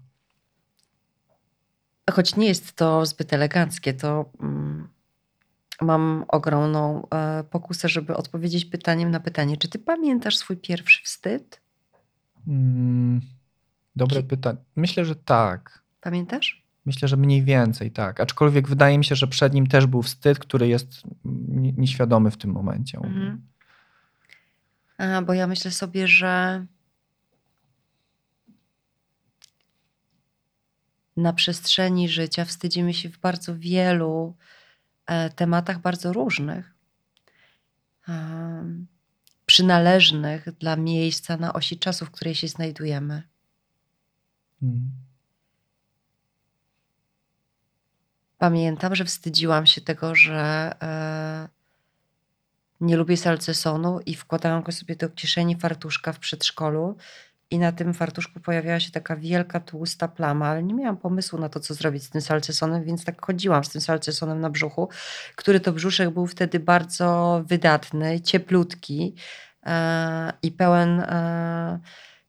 Choć 2.11 2.35
nie 2.35 2.47
jest 2.47 2.73
to 2.73 3.05
zbyt 3.05 3.33
eleganckie, 3.33 3.93
to 3.93 4.25
mm, 4.41 4.87
mam 5.81 6.25
ogromną 6.27 7.07
e, 7.09 7.43
pokusę, 7.43 7.89
żeby 7.89 8.15
odpowiedzieć 8.15 8.65
pytaniem 8.65 9.11
na 9.11 9.19
pytanie. 9.19 9.57
Czy 9.57 9.67
ty 9.69 9.79
pamiętasz 9.79 10.37
swój 10.37 10.57
pierwszy 10.57 11.03
wstyd? 11.03 11.61
Mm, 12.47 13.21
Dobre 13.95 14.23
pytanie. 14.23 14.57
Myślę, 14.75 15.05
że 15.05 15.15
tak. 15.15 15.83
Pamiętasz? 16.01 16.64
Myślę, 16.85 17.07
że 17.07 17.17
mniej 17.17 17.43
więcej 17.43 17.91
tak. 17.91 18.19
Aczkolwiek 18.19 18.67
wydaje 18.67 18.97
mi 18.97 19.05
się, 19.05 19.15
że 19.15 19.27
przed 19.27 19.53
nim 19.53 19.67
też 19.67 19.85
był 19.85 20.01
wstyd, 20.01 20.39
który 20.39 20.67
jest 20.67 21.03
nieświadomy 21.77 22.31
w 22.31 22.37
tym 22.37 22.51
momencie. 22.51 22.97
Mhm. 22.97 23.41
A, 24.97 25.21
bo 25.21 25.33
ja 25.33 25.47
myślę 25.47 25.71
sobie, 25.71 26.07
że 26.07 26.65
na 31.17 31.33
przestrzeni 31.33 32.09
życia 32.09 32.45
wstydzimy 32.45 32.93
się 32.93 33.09
w 33.09 33.19
bardzo 33.19 33.57
wielu 33.57 34.35
e, 35.05 35.29
tematach 35.29 35.79
bardzo 35.79 36.13
różnych, 36.13 36.73
przynależnych 39.45 40.51
dla 40.51 40.75
miejsca 40.75 41.37
na 41.37 41.53
osi 41.53 41.79
czasu, 41.79 42.05
w 42.05 42.11
której 42.11 42.35
się 42.35 42.47
znajdujemy. 42.47 43.23
Hmm. 44.59 45.04
Pamiętam, 48.37 48.95
że 48.95 49.05
wstydziłam 49.05 49.65
się 49.65 49.81
tego, 49.81 50.15
że 50.15 50.75
e, 50.81 51.47
nie 52.81 52.97
lubię 52.97 53.17
salcesonu 53.17 53.99
i 54.05 54.15
wkładałam 54.15 54.63
go 54.63 54.71
sobie 54.71 54.95
do 54.95 55.09
kieszeni 55.09 55.55
fartuszka 55.55 56.13
w 56.13 56.19
przedszkolu 56.19 56.97
i 57.51 57.59
na 57.59 57.71
tym 57.71 57.93
fartuszku 57.93 58.39
pojawiała 58.39 58.79
się 58.79 58.91
taka 58.91 59.15
wielka, 59.15 59.59
tłusta 59.59 60.07
plama, 60.07 60.47
ale 60.47 60.63
nie 60.63 60.73
miałam 60.73 60.97
pomysłu 60.97 61.39
na 61.39 61.49
to, 61.49 61.59
co 61.59 61.73
zrobić 61.73 62.03
z 62.03 62.09
tym 62.09 62.21
salcesonem, 62.21 62.83
więc 62.83 63.05
tak 63.05 63.25
chodziłam 63.25 63.63
z 63.63 63.69
tym 63.69 63.81
salcesonem 63.81 64.41
na 64.41 64.49
brzuchu, 64.49 64.89
który 65.35 65.59
to 65.59 65.71
brzuszek 65.71 66.09
był 66.09 66.27
wtedy 66.27 66.59
bardzo 66.59 67.41
wydatny, 67.45 68.21
cieplutki 68.21 69.15
e, 69.65 70.33
i 70.41 70.51
pełen 70.51 70.99
e, 70.99 71.79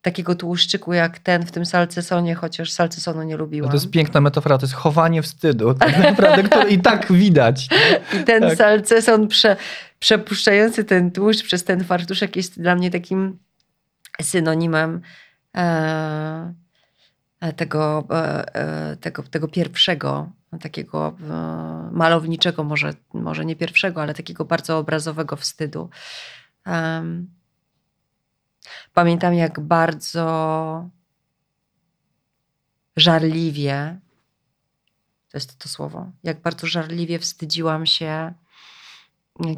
takiego 0.06 0.34
tłuszczyku 0.34 0.92
jak 0.92 1.18
ten 1.18 1.46
w 1.46 1.50
tym 1.50 1.66
salcesonie, 1.66 2.34
chociaż 2.34 2.72
salcesonu 2.72 3.22
nie 3.22 3.36
lubiłam. 3.36 3.66
No 3.66 3.70
to 3.70 3.76
jest 3.76 3.90
piękna 3.90 4.20
metafora, 4.20 4.58
to 4.58 4.66
jest 4.66 4.74
chowanie 4.74 5.22
wstydu, 5.22 5.74
tak 5.74 5.98
naprawdę, 5.98 6.42
który 6.48 6.70
i 6.70 6.78
tak 6.78 7.12
widać. 7.12 7.68
I 8.20 8.24
ten 8.24 8.42
tak. 8.42 8.58
salceson 8.58 9.28
prze, 9.28 9.56
przepuszczający 9.98 10.84
ten 10.84 11.10
tłuszcz 11.10 11.42
przez 11.42 11.64
ten 11.64 11.84
fartuszek 11.84 12.36
jest 12.36 12.60
dla 12.60 12.74
mnie 12.74 12.90
takim 12.90 13.38
synonimem 14.22 15.00
e, 15.56 16.54
e 17.40 17.52
tego, 17.52 18.06
e, 18.10 18.54
e, 18.54 18.96
tego, 18.96 19.22
tego 19.22 19.48
pierwszego, 19.48 20.32
takiego 20.60 21.16
e, 21.30 21.90
malowniczego, 21.92 22.64
może, 22.64 22.92
może 23.14 23.44
nie 23.44 23.56
pierwszego, 23.56 24.02
ale 24.02 24.14
takiego 24.14 24.44
bardzo 24.44 24.78
obrazowego 24.78 25.36
wstydu. 25.36 25.90
Pamiętam, 28.94 29.34
jak 29.34 29.60
bardzo 29.60 30.88
żarliwie, 32.96 34.00
to 35.30 35.36
jest 35.36 35.58
to 35.58 35.68
słowo, 35.68 36.10
jak 36.22 36.40
bardzo 36.40 36.66
żarliwie 36.66 37.18
wstydziłam 37.18 37.86
się, 37.86 38.34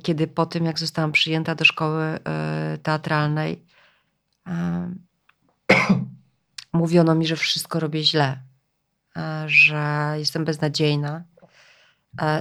kiedy 0.03 0.27
po 0.27 0.47
tym, 0.47 0.65
jak 0.65 0.79
zostałam 0.79 1.13
przyjęta 1.13 1.55
do 1.55 1.65
szkoły 1.65 2.19
teatralnej, 2.83 3.65
mówiono 6.73 7.15
mi, 7.15 7.27
że 7.27 7.37
wszystko 7.37 7.81
robię 7.81 8.05
źle, 8.05 8.43
że 9.47 10.15
jestem 10.19 10.45
beznadziejna. 10.45 11.25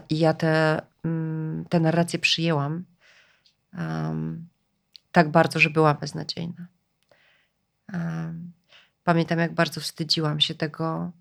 I 0.10 0.20
ja 0.20 0.34
te, 0.34 0.82
mm, 1.04 1.66
te 1.70 1.80
narracje 1.80 2.20
przyjęłam 2.20 2.86
tak 5.18 5.32
bardzo, 5.32 5.60
że 5.60 5.70
byłam 5.70 5.98
beznadziejna. 5.98 6.68
Pamiętam, 9.04 9.40
jak 9.40 9.54
bardzo 9.54 9.82
wstydziłam 9.82 10.40
się 10.40 10.56
tego, 10.56 11.12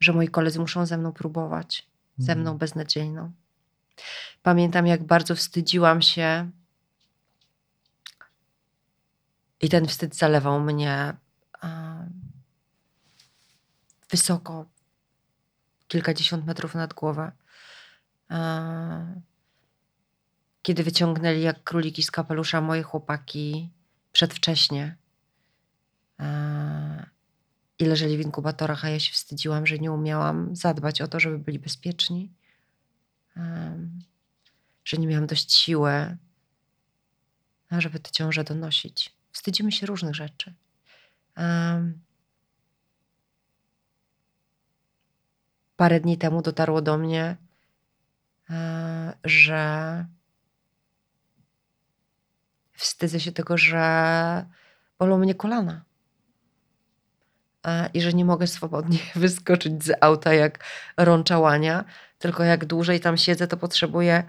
że 0.00 0.12
moi 0.12 0.28
koledzy 0.28 0.60
muszą 0.60 0.86
ze 0.86 0.98
mną 0.98 1.12
próbować, 1.12 1.86
ze 2.18 2.34
mną 2.34 2.50
mhm. 2.50 2.58
beznadziejną. 2.58 3.32
Pamiętam, 4.42 4.86
jak 4.86 5.04
bardzo 5.04 5.34
wstydziłam 5.34 6.02
się 6.02 6.50
i 9.60 9.68
ten 9.68 9.86
wstyd 9.86 10.16
zalewał 10.16 10.60
mnie 10.60 11.16
wysoko, 14.10 14.66
kilkadziesiąt 15.88 16.46
metrów 16.46 16.74
nad 16.74 16.94
głowę. 16.94 17.32
Kiedy 20.62 20.82
wyciągnęli 20.82 21.42
jak 21.42 21.64
króliki 21.64 22.02
z 22.02 22.10
kapelusza 22.10 22.60
moje 22.60 22.82
chłopaki 22.82 23.70
przedwcześnie 24.12 24.96
i 27.78 27.84
leżeli 27.84 28.16
w 28.16 28.20
inkubatorach, 28.20 28.84
a 28.84 28.88
ja 28.88 29.00
się 29.00 29.12
wstydziłam, 29.12 29.66
że 29.66 29.78
nie 29.78 29.92
umiałam 29.92 30.56
zadbać 30.56 31.00
o 31.00 31.08
to, 31.08 31.20
żeby 31.20 31.38
byli 31.38 31.58
bezpieczni, 31.58 32.32
że 34.84 34.96
nie 34.96 35.06
miałam 35.06 35.26
dość 35.26 35.52
siły, 35.52 36.16
żeby 37.70 38.00
tę 38.00 38.10
ciążę 38.10 38.44
donosić. 38.44 39.14
Wstydzimy 39.32 39.72
się 39.72 39.86
różnych 39.86 40.14
rzeczy. 40.14 40.54
Parę 45.76 46.00
dni 46.00 46.18
temu 46.18 46.42
dotarło 46.42 46.82
do 46.82 46.98
mnie, 46.98 47.36
e, 48.50 49.18
że 49.24 50.06
wstydzę 52.82 53.20
się 53.20 53.32
tego, 53.32 53.58
że 53.58 54.46
bolą 54.98 55.18
mnie 55.18 55.34
kolana. 55.34 55.84
I 57.94 58.00
że 58.00 58.12
nie 58.12 58.24
mogę 58.24 58.46
swobodnie 58.46 58.98
wyskoczyć 59.14 59.84
z 59.84 59.92
auta 60.00 60.34
jak 60.34 60.64
rączałania, 60.96 61.84
tylko 62.18 62.44
jak 62.44 62.64
dłużej 62.64 63.00
tam 63.00 63.16
siedzę, 63.16 63.46
to 63.46 63.56
potrzebuję 63.56 64.22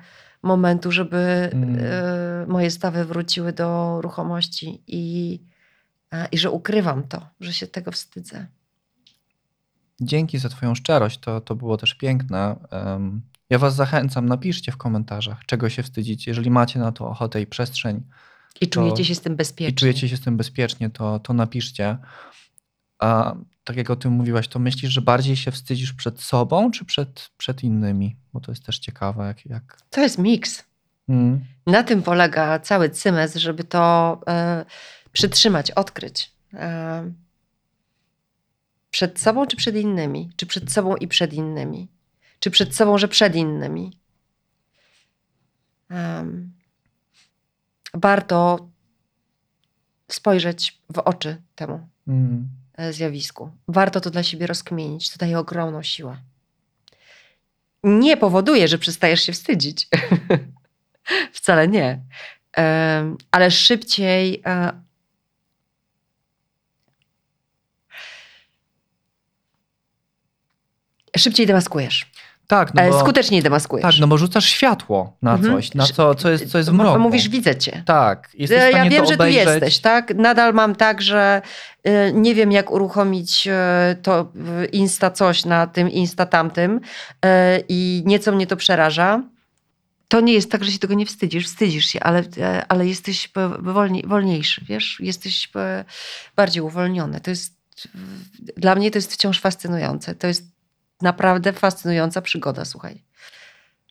momentu, 0.44 0.92
żeby 0.92 1.50
mm. 1.54 1.78
E, 1.80 2.46
moje 2.48 2.72
stawy 2.72 3.06
wróciły 3.06 3.54
do 3.54 4.00
ruchomości 4.02 4.84
i, 4.88 5.40
i 6.32 6.38
że 6.38 6.52
ukrywam 6.52 7.04
to, 7.08 7.28
że 7.40 7.54
się 7.54 7.68
tego 7.68 7.92
wstydzę. 7.92 8.48
Dzięki 10.02 10.38
za 10.38 10.50
Twoją 10.50 10.76
szczerość, 10.76 11.20
to, 11.20 11.42
to 11.42 11.56
było 11.56 11.78
też 11.78 11.94
piękne. 11.94 12.56
Ja 13.50 13.60
Was 13.60 13.76
zachęcam, 13.76 14.26
napiszcie 14.26 14.72
w 14.72 14.78
komentarzach, 14.78 15.46
czego 15.46 15.70
się 15.70 15.84
wstydzić. 15.84 16.28
Jeżeli 16.28 16.52
macie 16.52 16.80
na 16.80 16.92
to 16.92 17.08
ochotę 17.08 17.42
i 17.42 17.48
przestrzeń. 17.48 18.04
I 18.62 18.68
czujecie 18.68 19.06
się 19.06 19.16
z 19.16 19.22
tym 19.22 19.36
bezpiecznie. 19.36 19.72
I 19.72 19.76
czujecie 19.76 20.10
się 20.10 20.18
z 20.18 20.22
tym 20.22 20.38
bezpiecznie, 20.38 20.90
to, 20.90 21.20
to 21.20 21.34
napiszcie. 21.34 21.98
A 23.00 23.36
tak 23.64 23.78
jak 23.78 23.90
o 23.90 23.96
tym 23.96 24.14
mówiłaś, 24.14 24.48
to 24.48 24.60
myślisz, 24.60 24.92
że 24.92 25.02
bardziej 25.02 25.36
się 25.36 25.52
wstydzisz 25.52 25.94
przed 25.94 26.22
sobą, 26.22 26.72
czy 26.72 26.86
przed, 26.86 27.30
przed 27.38 27.64
innymi? 27.64 28.16
Bo 28.34 28.40
to 28.40 28.52
jest 28.52 28.66
też 28.66 28.80
ciekawe. 28.80 29.26
Jak, 29.28 29.46
jak... 29.46 29.78
To 29.90 30.02
jest 30.02 30.18
miks. 30.18 30.64
Mm. 31.10 31.46
Na 31.68 31.84
tym 31.84 32.04
polega 32.04 32.60
cały 32.60 32.90
cymes, 32.90 33.36
żeby 33.36 33.64
to 33.64 34.20
e, 34.28 34.66
przytrzymać, 35.12 35.72
odkryć. 35.72 36.32
E, 36.54 37.12
przed 38.92 39.20
sobą 39.20 39.48
czy 39.48 39.58
przed 39.58 39.76
innymi? 39.76 40.30
Czy 40.36 40.46
przed 40.46 40.72
sobą 40.72 40.96
i 40.96 41.08
przed 41.08 41.34
innymi? 41.34 41.88
Czy 42.40 42.52
przed 42.52 42.76
sobą, 42.76 42.98
że 42.98 43.08
przed 43.08 43.36
innymi? 43.36 44.00
Um, 45.90 46.54
warto 47.94 48.68
spojrzeć 50.08 50.82
w 50.90 51.00
oczy 51.00 51.42
temu. 51.56 51.88
Mm 52.08 52.64
E, 52.78 52.94
zjawisku. 52.94 53.52
Warto 53.68 54.02
to 54.02 54.10
dla 54.10 54.24
siebie 54.24 54.48
rozkmienić. 54.48 55.10
To 55.10 55.18
daje 55.18 55.40
ogromną 55.40 55.84
siłę. 55.84 56.18
Nie 57.84 58.18
powoduje, 58.18 58.68
że 58.68 58.78
przestajesz 58.78 59.22
się 59.22 59.34
wstydzić. 59.34 59.88
Wcale 61.34 61.68
nie. 61.68 62.00
Ale 63.32 63.52
szybciej 63.52 64.42
e, 64.46 64.82
szybciej 71.18 71.48
demaskujesz. 71.48 72.12
Tak, 72.48 72.74
no 72.74 72.82
e, 72.82 72.90
bo, 72.90 73.00
skutecznie 73.00 73.42
demaskujesz. 73.42 73.84
Tak, 73.84 73.94
no 74.00 74.08
bo 74.08 74.18
rzucasz 74.18 74.46
światło 74.46 75.18
na 75.22 75.34
mhm. 75.34 75.56
coś, 75.56 75.74
na 75.74 75.86
co, 75.86 76.16
co, 76.16 76.30
jest, 76.30 76.52
co 76.52 76.58
jest 76.58 76.70
w 76.70 76.74
mroku. 76.74 77.00
Mówisz, 77.00 77.30
widzę 77.30 77.56
cię. 77.56 77.84
Tak. 77.86 78.30
Jesteś 78.34 78.74
ja 78.74 78.90
wiem, 78.90 79.06
że 79.06 79.18
tu 79.18 79.26
jesteś, 79.26 79.80
tak? 79.80 80.16
Nadal 80.16 80.54
mam 80.54 80.76
tak, 80.76 81.02
że 81.02 81.42
y, 81.88 81.92
nie 82.14 82.36
wiem, 82.36 82.52
jak 82.52 82.72
uruchomić 82.72 83.48
to 84.02 84.32
Insta 84.72 85.12
coś 85.12 85.46
na 85.46 85.68
tym, 85.68 85.90
Insta 85.90 86.26
tamtym 86.26 86.80
i 87.70 88.04
nieco 88.06 88.32
mnie 88.32 88.48
to 88.48 88.56
przeraża. 88.56 89.24
To 90.08 90.22
nie 90.22 90.34
jest 90.34 90.52
tak, 90.52 90.64
że 90.64 90.72
się 90.72 90.80
tego 90.80 90.94
nie 90.94 91.06
wstydzisz. 91.06 91.46
Wstydzisz 91.46 91.86
się, 91.86 92.00
ale, 92.00 92.24
ale 92.68 92.88
jesteś 92.88 93.32
wolniej, 93.60 94.04
wolniejszy, 94.08 94.66
wiesz? 94.66 95.00
Jesteś 95.00 95.50
bardziej 96.36 96.64
uwolniony. 96.64 97.20
To 97.20 97.30
jest, 97.30 97.54
dla 98.58 98.76
mnie 98.76 98.92
to 98.92 98.98
jest 98.98 99.14
wciąż 99.14 99.40
fascynujące. 99.40 100.16
To 100.16 100.28
jest 100.28 100.53
naprawdę 101.04 101.54
fascynująca 101.54 102.22
przygoda, 102.22 102.66
słuchaj. 102.66 103.04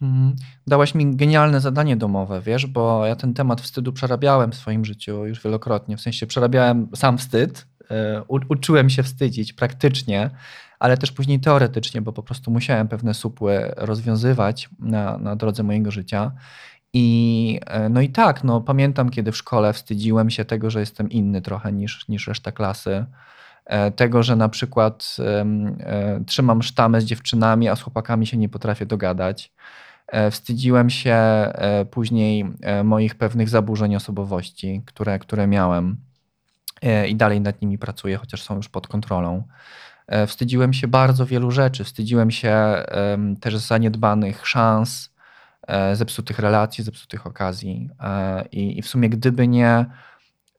Mhm. 0.03 0.37
Dałaś 0.67 0.95
mi 0.95 1.17
genialne 1.17 1.61
zadanie 1.61 1.97
domowe, 1.97 2.41
wiesz, 2.41 2.67
bo 2.67 3.07
ja 3.07 3.17
ten 3.17 3.35
temat 3.35 3.61
wstydu 3.61 3.93
przerabiałem 3.93 4.53
w 4.53 4.55
swoim 4.55 4.85
życiu 4.85 5.27
już 5.27 5.43
wielokrotnie. 5.43 5.97
W 5.97 6.01
sensie 6.01 6.27
przerabiałem 6.27 6.89
sam 6.95 7.19
wstyd 7.19 7.67
e, 7.91 8.23
u, 8.29 8.39
uczyłem 8.49 8.91
się 8.91 9.03
wstydzić 9.03 9.53
praktycznie, 9.53 10.31
ale 10.79 10.97
też 10.99 11.13
później 11.13 11.41
teoretycznie, 11.41 12.03
bo 12.03 12.13
po 12.13 12.23
prostu 12.23 12.51
musiałem 12.51 12.89
pewne 12.89 13.15
supły 13.15 13.73
rozwiązywać 13.77 14.69
na, 14.79 15.19
na 15.19 15.37
drodze 15.37 15.63
mojego 15.63 15.91
życia. 15.91 16.33
I 16.93 17.61
e, 17.67 17.89
no 17.89 18.01
i 18.01 18.09
tak, 18.09 18.45
no, 18.45 18.61
pamiętam, 18.61 19.11
kiedy 19.11 19.33
w 19.33 19.37
szkole 19.37 19.73
wstydziłem 19.73 20.31
się 20.31 20.45
tego, 20.45 20.71
że 20.71 20.81
jestem 20.81 21.11
inny 21.11 21.43
trochę 21.43 21.73
niż, 21.73 22.09
niż 22.09 22.27
reszta 22.29 22.53
klasy. 22.53 23.05
E, 23.67 23.91
tego, 23.91 24.23
że 24.23 24.37
na 24.37 24.49
przykład 24.49 25.17
e, 25.19 26.25
trzymam 26.27 26.63
sztamę 26.63 27.01
z 27.01 27.05
dziewczynami, 27.05 27.69
a 27.69 27.77
z 27.77 27.83
chłopakami 27.83 28.27
się 28.27 28.37
nie 28.37 28.49
potrafię 28.49 28.87
dogadać. 28.87 29.53
Wstydziłem 30.31 30.91
się 30.91 31.17
później 31.91 32.45
moich 32.85 33.15
pewnych 33.15 33.49
zaburzeń 33.49 33.97
osobowości, 33.97 34.83
które, 34.87 35.19
które 35.19 35.47
miałem 35.47 35.97
i 37.09 37.17
dalej 37.17 37.41
nad 37.41 37.63
nimi 37.63 37.79
pracuję, 37.79 38.17
chociaż 38.17 38.43
są 38.43 38.57
już 38.57 38.69
pod 38.69 38.89
kontrolą. 38.89 39.43
Wstydziłem 40.27 40.73
się 40.73 40.89
bardzo 40.89 41.27
wielu 41.27 41.51
rzeczy. 41.51 41.85
Wstydziłem 41.85 42.31
się 42.31 42.85
też 43.41 43.57
zaniedbanych 43.57 44.47
szans, 44.47 45.13
E, 45.67 45.97
zepsutych 45.97 46.39
relacji, 46.39 46.85
zepsutych 46.85 47.27
okazji. 47.27 47.89
E, 48.01 48.45
I, 48.53 48.79
I, 48.79 48.83
w 48.83 48.89
sumie, 48.89 49.09
gdyby 49.09 49.49
nie 49.49 49.87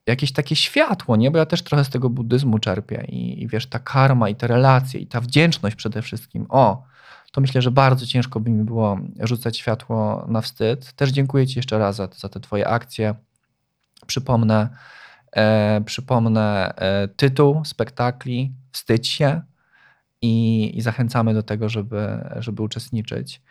jakieś 0.08 0.34
takie 0.34 0.56
światło, 0.56 1.16
nie? 1.16 1.32
Bo 1.32 1.38
ja 1.38 1.46
też 1.46 1.62
trochę 1.62 1.84
z 1.84 1.90
tego 1.90 2.10
buddyzmu 2.10 2.60
czerpię 2.60 3.06
i, 3.10 3.44
i 3.44 3.48
wiesz, 3.48 3.68
ta 3.68 3.80
karma 3.80 4.30
i 4.30 4.36
te 4.36 4.48
relacje 4.48 5.00
i 5.00 5.08
ta 5.08 5.22
wdzięczność 5.22 5.76
przede 5.76 6.02
wszystkim. 6.02 6.46
O, 6.50 6.84
to 7.32 7.42
myślę, 7.42 7.62
że 7.62 7.72
bardzo 7.72 8.06
ciężko 8.06 8.40
by 8.40 8.50
mi 8.50 8.64
było 8.64 9.00
rzucać 9.20 9.58
światło 9.58 10.26
na 10.28 10.42
wstyd. 10.42 10.94
Też 10.94 11.10
dziękuję 11.10 11.48
Ci 11.48 11.60
jeszcze 11.60 11.78
raz 11.78 11.96
za, 11.96 12.08
za 12.18 12.30
te 12.30 12.40
Twoje 12.40 12.68
akcje. 12.68 13.16
Przypomnę, 14.08 14.70
e, 15.32 15.82
przypomnę 15.86 16.74
e, 16.76 17.08
tytuł 17.08 17.66
spektakli 17.66 18.54
Wstydź 18.72 19.08
się 19.08 19.42
i, 20.22 20.72
i 20.78 20.82
zachęcamy 20.82 21.34
do 21.34 21.44
tego, 21.44 21.70
żeby, 21.70 22.30
żeby 22.36 22.64
uczestniczyć. 22.64 23.42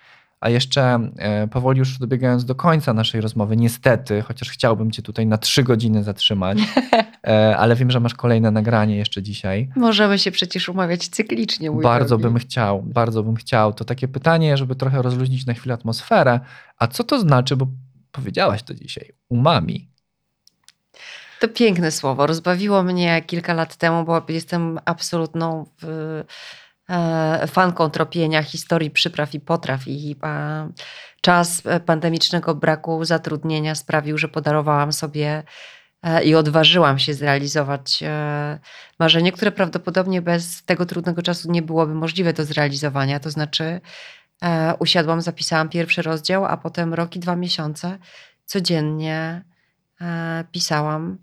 A 0.43 0.49
jeszcze 0.49 1.11
e, 1.19 1.49
powoli 1.49 1.79
już 1.79 1.99
dobiegając 1.99 2.45
do 2.45 2.55
końca 2.55 2.95
naszej 2.95 3.21
rozmowy, 3.21 3.57
niestety, 3.57 4.23
chociaż 4.23 4.51
chciałbym 4.51 4.91
Cię 4.91 5.03
tutaj 5.03 5.27
na 5.27 5.39
trzy 5.39 5.63
godziny 5.63 6.05
zatrzymać, 6.05 6.59
e, 7.27 7.57
ale 7.57 7.77
wiem, 7.77 7.91
że 7.91 8.01
masz 8.01 8.15
kolejne 8.15 8.51
nagranie 8.51 8.97
jeszcze 8.97 9.23
dzisiaj. 9.23 9.69
Możemy 9.77 10.19
się 10.19 10.31
przecież 10.31 10.69
umawiać 10.69 11.09
cyklicznie. 11.09 11.71
Mój 11.71 11.83
bardzo 11.83 12.19
drogi. 12.19 12.23
bym 12.23 12.39
chciał, 12.39 12.83
bardzo 12.83 13.23
bym 13.23 13.37
chciał. 13.37 13.73
To 13.73 13.85
takie 13.85 14.09
pytanie, 14.09 14.57
żeby 14.57 14.75
trochę 14.75 15.03
rozluźnić 15.03 15.47
na 15.47 15.55
chwilę 15.55 15.75
atmosferę. 15.75 16.41
A 16.79 16.87
co 16.87 17.05
to 17.05 17.21
znaczy, 17.21 17.57
bo 17.57 17.67
powiedziałaś 18.13 18.63
to 18.63 18.75
dzisiaj, 18.75 19.13
umami? 19.29 19.89
To 21.41 21.49
piękne 21.49 21.91
słowo. 21.91 22.27
Rozbawiło 22.27 22.83
mnie 22.83 23.23
kilka 23.27 23.55
lat 23.55 23.77
temu, 23.77 24.05
bo 24.05 24.23
jestem 24.29 24.81
absolutną. 24.85 25.67
E, 26.93 27.47
fanką 27.47 27.91
tropienia 27.91 28.43
historii 28.43 28.91
przypraw 28.91 29.35
i 29.35 29.41
potraw 29.41 29.89
i 29.89 30.17
e, 30.23 30.69
czas 31.21 31.63
pandemicznego 31.87 32.55
braku 32.55 33.05
zatrudnienia 33.05 33.75
sprawił, 33.75 34.19
że 34.19 34.29
podarowałam 34.29 34.93
sobie 34.93 35.43
e, 36.03 36.25
i 36.25 36.35
odważyłam 36.35 36.99
się 36.99 37.15
zrealizować 37.15 38.03
marzenie, 38.99 39.33
które 39.33 39.53
prawdopodobnie 39.53 40.23
bez 40.23 40.65
tego 40.65 40.87
trudnego 40.87 41.23
czasu 41.23 41.51
nie 41.51 41.63
byłoby 41.63 41.95
możliwe 41.95 42.33
do 42.33 42.45
zrealizowania. 42.45 43.21
To 43.21 43.31
znaczy, 43.31 43.81
usiadłam, 44.79 45.21
zapisałam 45.21 45.69
pierwszy 45.69 46.03
rozdział, 46.03 46.45
a 46.45 46.57
potem 46.57 46.95
rok 46.95 47.17
i 47.17 47.19
dwa 47.19 47.37
miesiące 47.37 47.99
codziennie 48.45 49.45
pisałam 50.53 51.19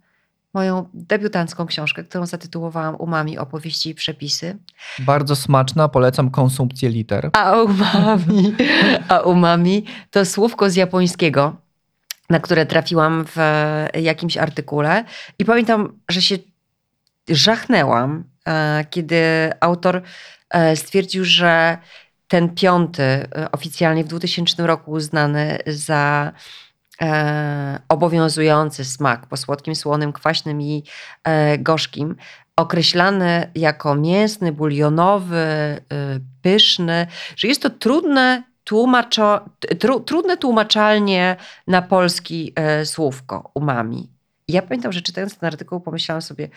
moją 0.54 0.90
debiutancką 0.94 1.66
książkę, 1.66 2.04
którą 2.04 2.26
zatytułowałam 2.26 2.96
Umami 2.96 3.38
opowieści 3.38 3.90
i 3.90 3.96
przepisy. 3.96 4.58
Bardzo 5.00 5.36
smaczna, 5.36 5.88
polecam 5.88 6.32
konsumpcję 6.32 6.90
liter. 6.90 7.30
A 7.34 7.62
umami, 7.62 8.56
a 9.10 9.20
umami 9.20 9.86
to 10.12 10.26
słówko 10.26 10.70
z 10.70 10.76
japońskiego, 10.76 11.56
na 12.30 12.40
które 12.40 12.66
trafiłam 12.66 13.26
w 13.26 13.38
jakimś 13.94 14.38
artykule 14.38 15.06
i 15.40 15.46
pamiętam, 15.46 16.00
że 16.10 16.22
się 16.22 16.36
żachnęłam, 17.30 18.24
e, 18.48 18.86
kiedy 18.90 19.52
autor 19.60 20.02
e, 20.50 20.76
stwierdził, 20.76 21.26
że 21.26 21.78
ten 22.28 22.56
piąty, 22.56 23.04
e, 23.04 23.52
oficjalnie 23.52 24.04
w 24.04 24.08
2000 24.08 24.68
roku 24.68 24.92
uznany 24.92 25.60
za 25.68 26.32
e, 27.02 27.80
obowiązujący 27.90 28.86
smak 28.86 29.28
po 29.28 29.38
słodkim, 29.38 29.76
słonym, 29.76 30.14
kwaśnym 30.14 30.62
i 30.62 30.84
e, 31.24 31.58
gorzkim, 31.58 32.16
określany 32.56 33.52
jako 33.56 33.96
mięsny, 33.96 34.52
bulionowy, 34.52 35.38
e, 35.38 35.82
pyszny, 36.42 37.08
że 37.36 37.48
jest 37.48 37.62
to 37.62 37.70
trudne 37.70 38.44
tłumaczo, 38.64 39.46
tru, 39.80 40.00
trudne 40.00 40.38
tłumaczalnie 40.38 41.36
na 41.68 41.82
polski 41.82 42.54
e, 42.56 42.86
słówko 42.86 43.52
umami. 43.54 44.19
Ja 44.50 44.62
pamiętam, 44.62 44.92
że 44.92 45.02
czytając 45.02 45.38
ten 45.38 45.48
artykuł 45.48 45.80
pomyślałam 45.80 46.22
sobie, 46.22 46.50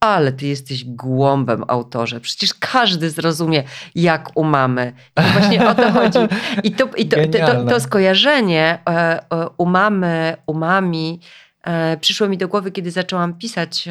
ale 0.00 0.32
ty 0.32 0.46
jesteś 0.46 0.84
głąbem 0.84 1.64
autorze. 1.68 2.20
Przecież 2.20 2.54
każdy 2.54 3.10
zrozumie, 3.10 3.62
jak 3.94 4.36
umamy. 4.36 4.92
I 5.18 5.32
właśnie 5.32 5.68
o 5.68 5.74
to 5.74 5.92
chodzi. 5.92 6.18
I 6.64 6.72
to, 6.72 6.88
i 6.96 7.08
to, 7.08 7.16
to, 7.46 7.64
to, 7.64 7.80
skojarzenie 7.80 8.78
e, 8.88 8.90
e, 8.90 9.48
umamy, 9.56 10.36
umami 10.46 11.20
e, 11.62 11.96
przyszło 11.96 12.28
mi 12.28 12.38
do 12.38 12.48
głowy, 12.48 12.70
kiedy 12.72 12.90
zaczęłam 12.90 13.34
pisać 13.34 13.88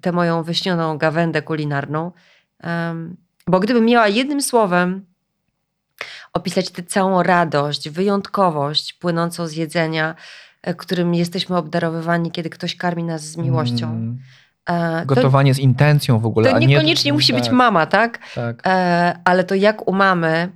tę 0.00 0.12
moją 0.12 0.42
wyśnioną 0.42 0.98
gawędę 0.98 1.42
kulinarną. 1.42 2.12
Bo 3.46 3.60
gdybym 3.60 3.84
miała 3.84 4.08
jednym 4.08 4.42
słowem 4.42 5.06
opisać 6.32 6.70
tę 6.70 6.82
całą 6.82 7.22
radość, 7.22 7.88
wyjątkowość 7.88 8.92
płynącą 8.92 9.46
z 9.46 9.52
jedzenia, 9.52 10.14
którym 10.76 11.14
jesteśmy 11.14 11.56
obdarowywani, 11.56 12.30
kiedy 12.30 12.50
ktoś 12.50 12.76
karmi 12.76 13.04
nas 13.04 13.22
z 13.22 13.36
miłością. 13.36 13.90
Mm. 13.90 14.18
E, 14.68 15.06
Gotowanie 15.06 15.52
to, 15.52 15.56
z 15.56 15.58
intencją 15.58 16.18
w 16.18 16.26
ogóle. 16.26 16.50
To 16.50 16.58
niekoniecznie 16.58 17.08
nie, 17.08 17.12
musi 17.12 17.32
tak, 17.32 17.42
być 17.42 17.50
mama, 17.50 17.86
tak? 17.86 18.18
tak. 18.34 18.66
E, 18.66 19.18
ale 19.24 19.44
to 19.44 19.54
jak 19.54 19.88
u 19.88 19.92
mamy, 19.92 20.52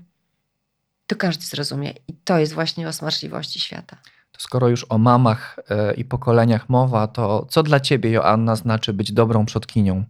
to 1.06 1.16
każdy 1.16 1.44
zrozumie. 1.44 1.90
I 2.08 2.14
to 2.24 2.38
jest 2.38 2.52
właśnie 2.52 2.88
o 2.88 2.92
smaczliwości 2.92 3.60
świata. 3.60 3.96
To 4.32 4.40
skoro 4.40 4.68
już 4.68 4.86
o 4.88 4.98
mamach 4.98 5.56
i 5.96 6.04
pokoleniach 6.04 6.68
mowa, 6.68 7.06
to 7.06 7.46
co 7.48 7.62
dla 7.62 7.80
ciebie, 7.80 8.10
Joanna, 8.10 8.56
znaczy 8.56 8.92
być 8.92 9.12
dobrą 9.12 9.46
przodkinią? 9.46 10.04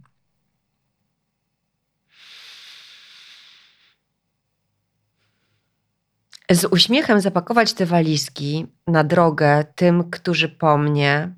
Z 6.51 6.65
uśmiechem 6.65 7.21
zapakować 7.21 7.73
te 7.73 7.85
walizki 7.85 8.67
na 8.87 9.03
drogę 9.03 9.65
tym, 9.75 10.09
którzy 10.09 10.49
po 10.49 10.77
mnie, 10.77 11.35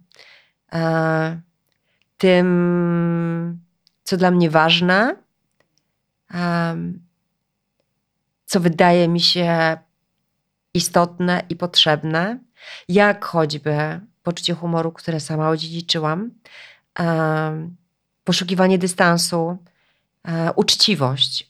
e, 0.73 1.41
tym, 2.17 3.59
co 4.03 4.17
dla 4.17 4.31
mnie 4.31 4.49
ważne, 4.49 5.15
e, 6.33 6.77
co 8.45 8.59
wydaje 8.59 9.07
mi 9.07 9.21
się 9.21 9.77
istotne 10.73 11.43
i 11.49 11.55
potrzebne, 11.55 12.39
jak 12.89 13.25
choćby 13.25 13.99
poczucie 14.23 14.53
humoru, 14.53 14.91
które 14.91 15.19
sama 15.19 15.49
odziedziczyłam, 15.49 16.31
e, 16.99 17.69
poszukiwanie 18.23 18.77
dystansu, 18.77 19.57
uczciwość 20.55 21.49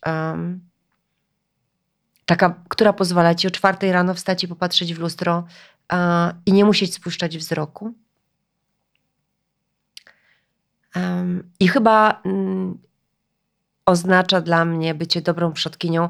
taka, 2.28 2.56
która 2.70 2.94
pozwala 2.94 3.36
ci 3.36 3.48
o 3.48 3.52
czwartej 3.52 3.92
rano 3.92 4.14
wstać 4.14 4.44
i 4.44 4.48
popatrzeć 4.48 4.94
w 4.94 5.00
lustro 5.00 5.48
uh, 5.94 5.98
i 6.46 6.54
nie 6.54 6.66
musieć 6.66 6.94
spuszczać 6.94 7.38
wzroku. 7.38 7.94
Um, 10.96 11.52
I 11.60 11.68
chyba 11.68 12.22
um, 12.26 12.78
oznacza 13.86 14.42
dla 14.42 14.66
mnie 14.66 14.96
bycie 14.96 15.22
dobrą 15.22 15.54
przodkinią 15.54 16.10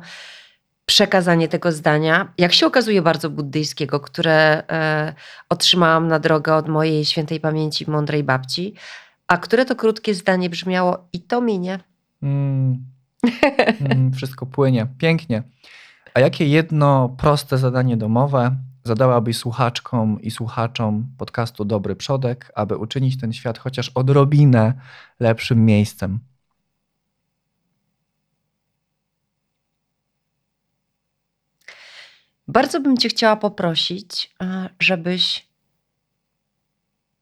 przekazanie 0.86 1.48
tego 1.48 1.72
zdania, 1.72 2.34
jak 2.38 2.54
się 2.54 2.68
okazuje 2.68 3.02
bardzo 3.02 3.30
buddyjskiego, 3.30 4.00
które 4.00 4.64
e, 4.70 5.14
otrzymałam 5.50 6.08
na 6.08 6.20
drogę 6.20 6.56
od 6.56 6.68
mojej 6.68 7.06
świętej 7.06 7.40
pamięci 7.40 7.90
mądrej 7.90 8.24
babci, 8.24 8.74
a 9.28 9.38
które 9.38 9.66
to 9.66 9.76
krótkie 9.76 10.14
zdanie 10.14 10.50
brzmiało 10.50 11.08
i 11.14 11.22
to 11.22 11.42
minie. 11.42 11.80
Mm. 12.24 12.86
Mm, 13.82 14.14
wszystko 14.14 14.46
płynie. 14.46 14.88
Pięknie. 14.98 15.44
A 16.18 16.20
jakie 16.20 16.48
jedno 16.48 17.10
proste 17.10 17.58
zadanie 17.58 17.98
domowe 17.98 18.58
zadałabyś 18.84 19.38
słuchaczkom 19.38 20.22
i 20.22 20.32
słuchaczom 20.32 21.08
podcastu 21.18 21.66
Dobry 21.66 21.96
Przodek, 21.96 22.52
aby 22.56 22.78
uczynić 22.78 23.20
ten 23.20 23.34
świat 23.34 23.58
chociaż 23.58 23.90
odrobinę 23.90 24.74
lepszym 25.20 25.66
miejscem? 25.66 26.20
Bardzo 32.48 32.82
bym 32.82 32.98
Cię 32.98 33.10
chciała 33.10 33.36
poprosić, 33.36 34.36
e, 34.42 34.70
żebyś 34.80 35.48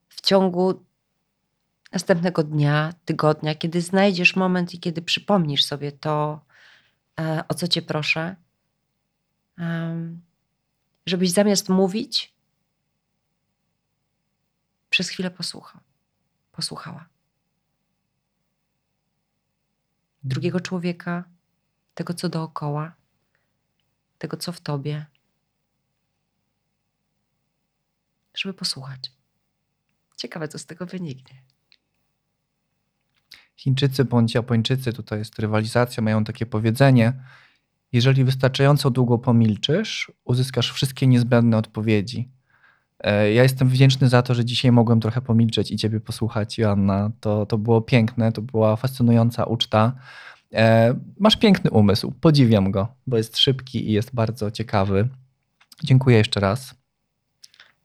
w 0.10 0.22
ciągu 0.22 0.84
następnego 1.92 2.44
dnia, 2.44 2.94
tygodnia, 3.06 3.56
kiedy 3.56 3.82
znajdziesz 3.82 4.36
moment 4.36 4.74
i 4.74 4.80
kiedy 4.80 5.02
przypomnisz 5.02 5.64
sobie 5.64 5.92
to, 5.92 6.40
e, 7.20 7.44
o 7.48 7.54
co 7.54 7.68
cię 7.68 7.82
proszę, 7.82 8.36
żebyś 11.06 11.32
zamiast 11.32 11.70
mówić, 11.70 12.34
przez 14.90 15.10
chwilę 15.10 15.32
posłuchał, 15.32 15.82
posłuchała. 16.52 17.06
Drugiego 20.24 20.60
człowieka, 20.60 21.24
tego, 21.94 22.14
co 22.14 22.30
dookoła, 22.30 22.96
tego, 24.18 24.38
co 24.38 24.52
w 24.52 24.62
tobie, 24.62 25.06
żeby 28.34 28.54
posłuchać. 28.54 29.12
Ciekawe, 30.18 30.48
co 30.48 30.60
z 30.60 30.66
tego 30.66 30.86
wyniknie. 30.86 31.42
Chińczycy 33.56 34.06
bądź 34.06 34.34
Japończycy, 34.34 34.94
tutaj 34.94 35.20
jest 35.20 35.40
rywalizacja, 35.40 36.04
mają 36.04 36.24
takie 36.24 36.46
powiedzenie: 36.46 37.24
jeżeli 37.96 38.24
wystarczająco 38.24 38.90
długo 38.90 39.18
pomilczysz, 39.18 40.12
uzyskasz 40.26 40.72
wszystkie 40.72 41.08
niezbędne 41.08 41.58
odpowiedzi. 41.58 42.30
E, 43.00 43.34
ja 43.34 43.44
jestem 43.44 43.70
wdzięczny 43.70 44.10
za 44.10 44.22
to, 44.22 44.34
że 44.34 44.46
dzisiaj 44.46 44.72
mogłem 44.72 45.00
trochę 45.00 45.22
pomilczeć 45.22 45.72
i 45.72 45.78
Ciebie 45.78 46.00
posłuchać, 46.00 46.58
Joanna. 46.58 47.12
To, 47.20 47.46
to 47.46 47.58
było 47.58 47.82
piękne, 47.82 48.32
to 48.32 48.42
była 48.42 48.76
fascynująca 48.76 49.44
uczta. 49.44 49.94
E, 50.54 50.96
masz 51.20 51.36
piękny 51.36 51.72
umysł, 51.72 52.14
podziwiam 52.22 52.72
go, 52.72 52.88
bo 53.08 53.18
jest 53.18 53.38
szybki 53.38 53.90
i 53.90 53.92
jest 53.92 54.16
bardzo 54.16 54.52
ciekawy. 54.52 55.10
Dziękuję 55.84 56.18
jeszcze 56.18 56.40
raz. 56.40 56.76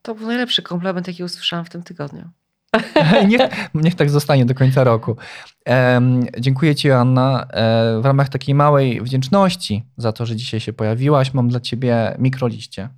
To 0.03 0.15
był 0.15 0.27
najlepszy 0.27 0.63
komplement, 0.63 1.09
jaki 1.09 1.25
usłyszałam 1.25 1.65
w 1.65 1.71
tym 1.71 1.83
tygodniu. 1.83 2.31
niech, 3.29 3.41
niech 3.75 3.95
tak 3.95 4.11
zostanie 4.11 4.47
do 4.47 4.55
końca 4.55 4.85
roku. 4.85 5.17
E, 5.69 6.01
dziękuję 6.39 6.75
Ci, 6.75 6.89
Joanna. 6.89 7.47
E, 7.51 8.01
w 8.01 8.05
ramach 8.05 8.29
takiej 8.29 8.55
małej 8.55 9.01
wdzięczności 9.01 9.85
za 9.97 10.13
to, 10.13 10.27
że 10.27 10.37
dzisiaj 10.37 10.61
się 10.61 10.73
pojawiłaś, 10.73 11.35
mam 11.35 11.49
dla 11.49 11.61
Ciebie 11.61 12.17
mikroliście. 12.19 12.89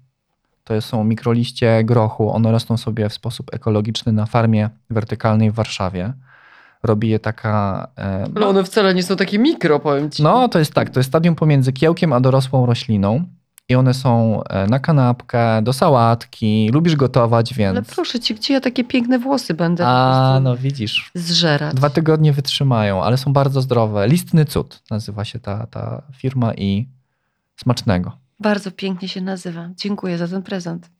To 0.64 0.80
są 0.80 1.04
mikroliście 1.04 1.84
grochu. 1.84 2.30
One 2.32 2.52
rosną 2.52 2.76
sobie 2.76 3.08
w 3.08 3.12
sposób 3.12 3.54
ekologiczny 3.54 4.12
na 4.12 4.26
farmie 4.26 4.70
wertykalnej 4.90 5.50
w 5.50 5.54
Warszawie. 5.54 6.12
Robi 6.82 7.08
je 7.08 7.18
taka. 7.18 7.88
E, 7.98 8.26
Ale 8.36 8.46
one 8.46 8.64
wcale 8.64 8.94
nie 8.94 9.02
są 9.02 9.16
takie 9.16 9.38
mikro, 9.38 9.80
powiem 9.80 10.10
ci. 10.10 10.22
No, 10.22 10.48
to 10.48 10.58
jest 10.58 10.74
tak. 10.74 10.90
To 10.90 11.00
jest 11.00 11.08
stadium 11.08 11.34
pomiędzy 11.34 11.72
kiełkiem 11.72 12.12
a 12.12 12.20
dorosłą 12.20 12.66
rośliną. 12.66 13.24
I 13.72 13.74
one 13.74 13.94
są 13.94 14.42
e, 14.44 14.66
na 14.66 14.78
kanapkę, 14.78 15.62
do 15.62 15.72
sałatki. 15.72 16.70
Lubisz 16.72 16.96
gotować, 16.96 17.54
więc. 17.54 17.76
Ale 17.76 17.82
proszę 17.82 18.20
cię, 18.20 18.34
gdzie 18.34 18.54
ja 18.54 18.60
takie 18.60 18.84
piękne 18.84 19.18
włosy 19.18 19.54
będę 19.54 19.86
A, 19.86 20.40
no 20.42 20.56
widzisz. 20.56 21.10
Zżerać. 21.14 21.74
Dwa 21.74 21.90
tygodnie 21.90 22.32
wytrzymają, 22.32 23.04
ale 23.04 23.16
są 23.16 23.32
bardzo 23.32 23.62
zdrowe. 23.62 24.08
Listny 24.08 24.44
cud 24.44 24.82
nazywa 24.90 25.24
się 25.24 25.38
ta, 25.38 25.66
ta 25.66 26.02
firma 26.16 26.54
i 26.54 26.88
smacznego. 27.56 28.12
Bardzo 28.40 28.70
pięknie 28.70 29.08
się 29.08 29.20
nazywa. 29.20 29.68
Dziękuję 29.76 30.18
za 30.18 30.28
ten 30.28 30.42
prezent. 30.42 30.90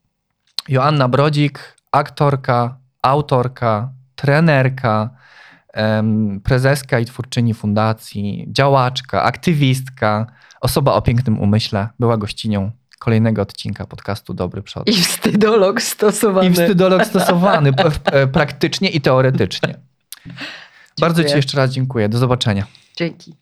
Joanna 0.69 1.09
Brodzik, 1.09 1.77
aktorka, 1.91 2.77
autorka, 3.03 3.93
trenerka, 4.15 5.11
prezeska 6.45 6.99
i 6.99 7.05
twórczyni 7.05 7.55
fundacji, 7.55 8.47
działaczka, 8.49 9.23
aktywistka, 9.23 10.27
osoba 10.63 10.95
o 10.95 11.03
pięknym 11.03 11.41
umyśle, 11.41 11.89
była 11.99 12.17
gościnią 12.17 12.71
kolejnego 12.99 13.43
odcinka 13.43 13.87
podcastu 13.87 14.35
Dobry 14.35 14.63
Przod. 14.63 14.89
I 14.89 14.93
wstydolog 14.93 15.83
stosowany. 15.83 16.49
I 16.49 16.53
wstydolog 16.53 17.05
stosowany 17.05 17.73
praktycznie 18.33 18.89
i 18.89 19.01
teoretycznie. 19.01 19.75
Bardzo 21.01 21.25
Ci 21.25 21.37
jeszcze 21.37 21.57
raz 21.57 21.71
dziękuję. 21.71 22.09
Do 22.09 22.19
zobaczenia. 22.19 22.67
Dzięki. 22.97 23.35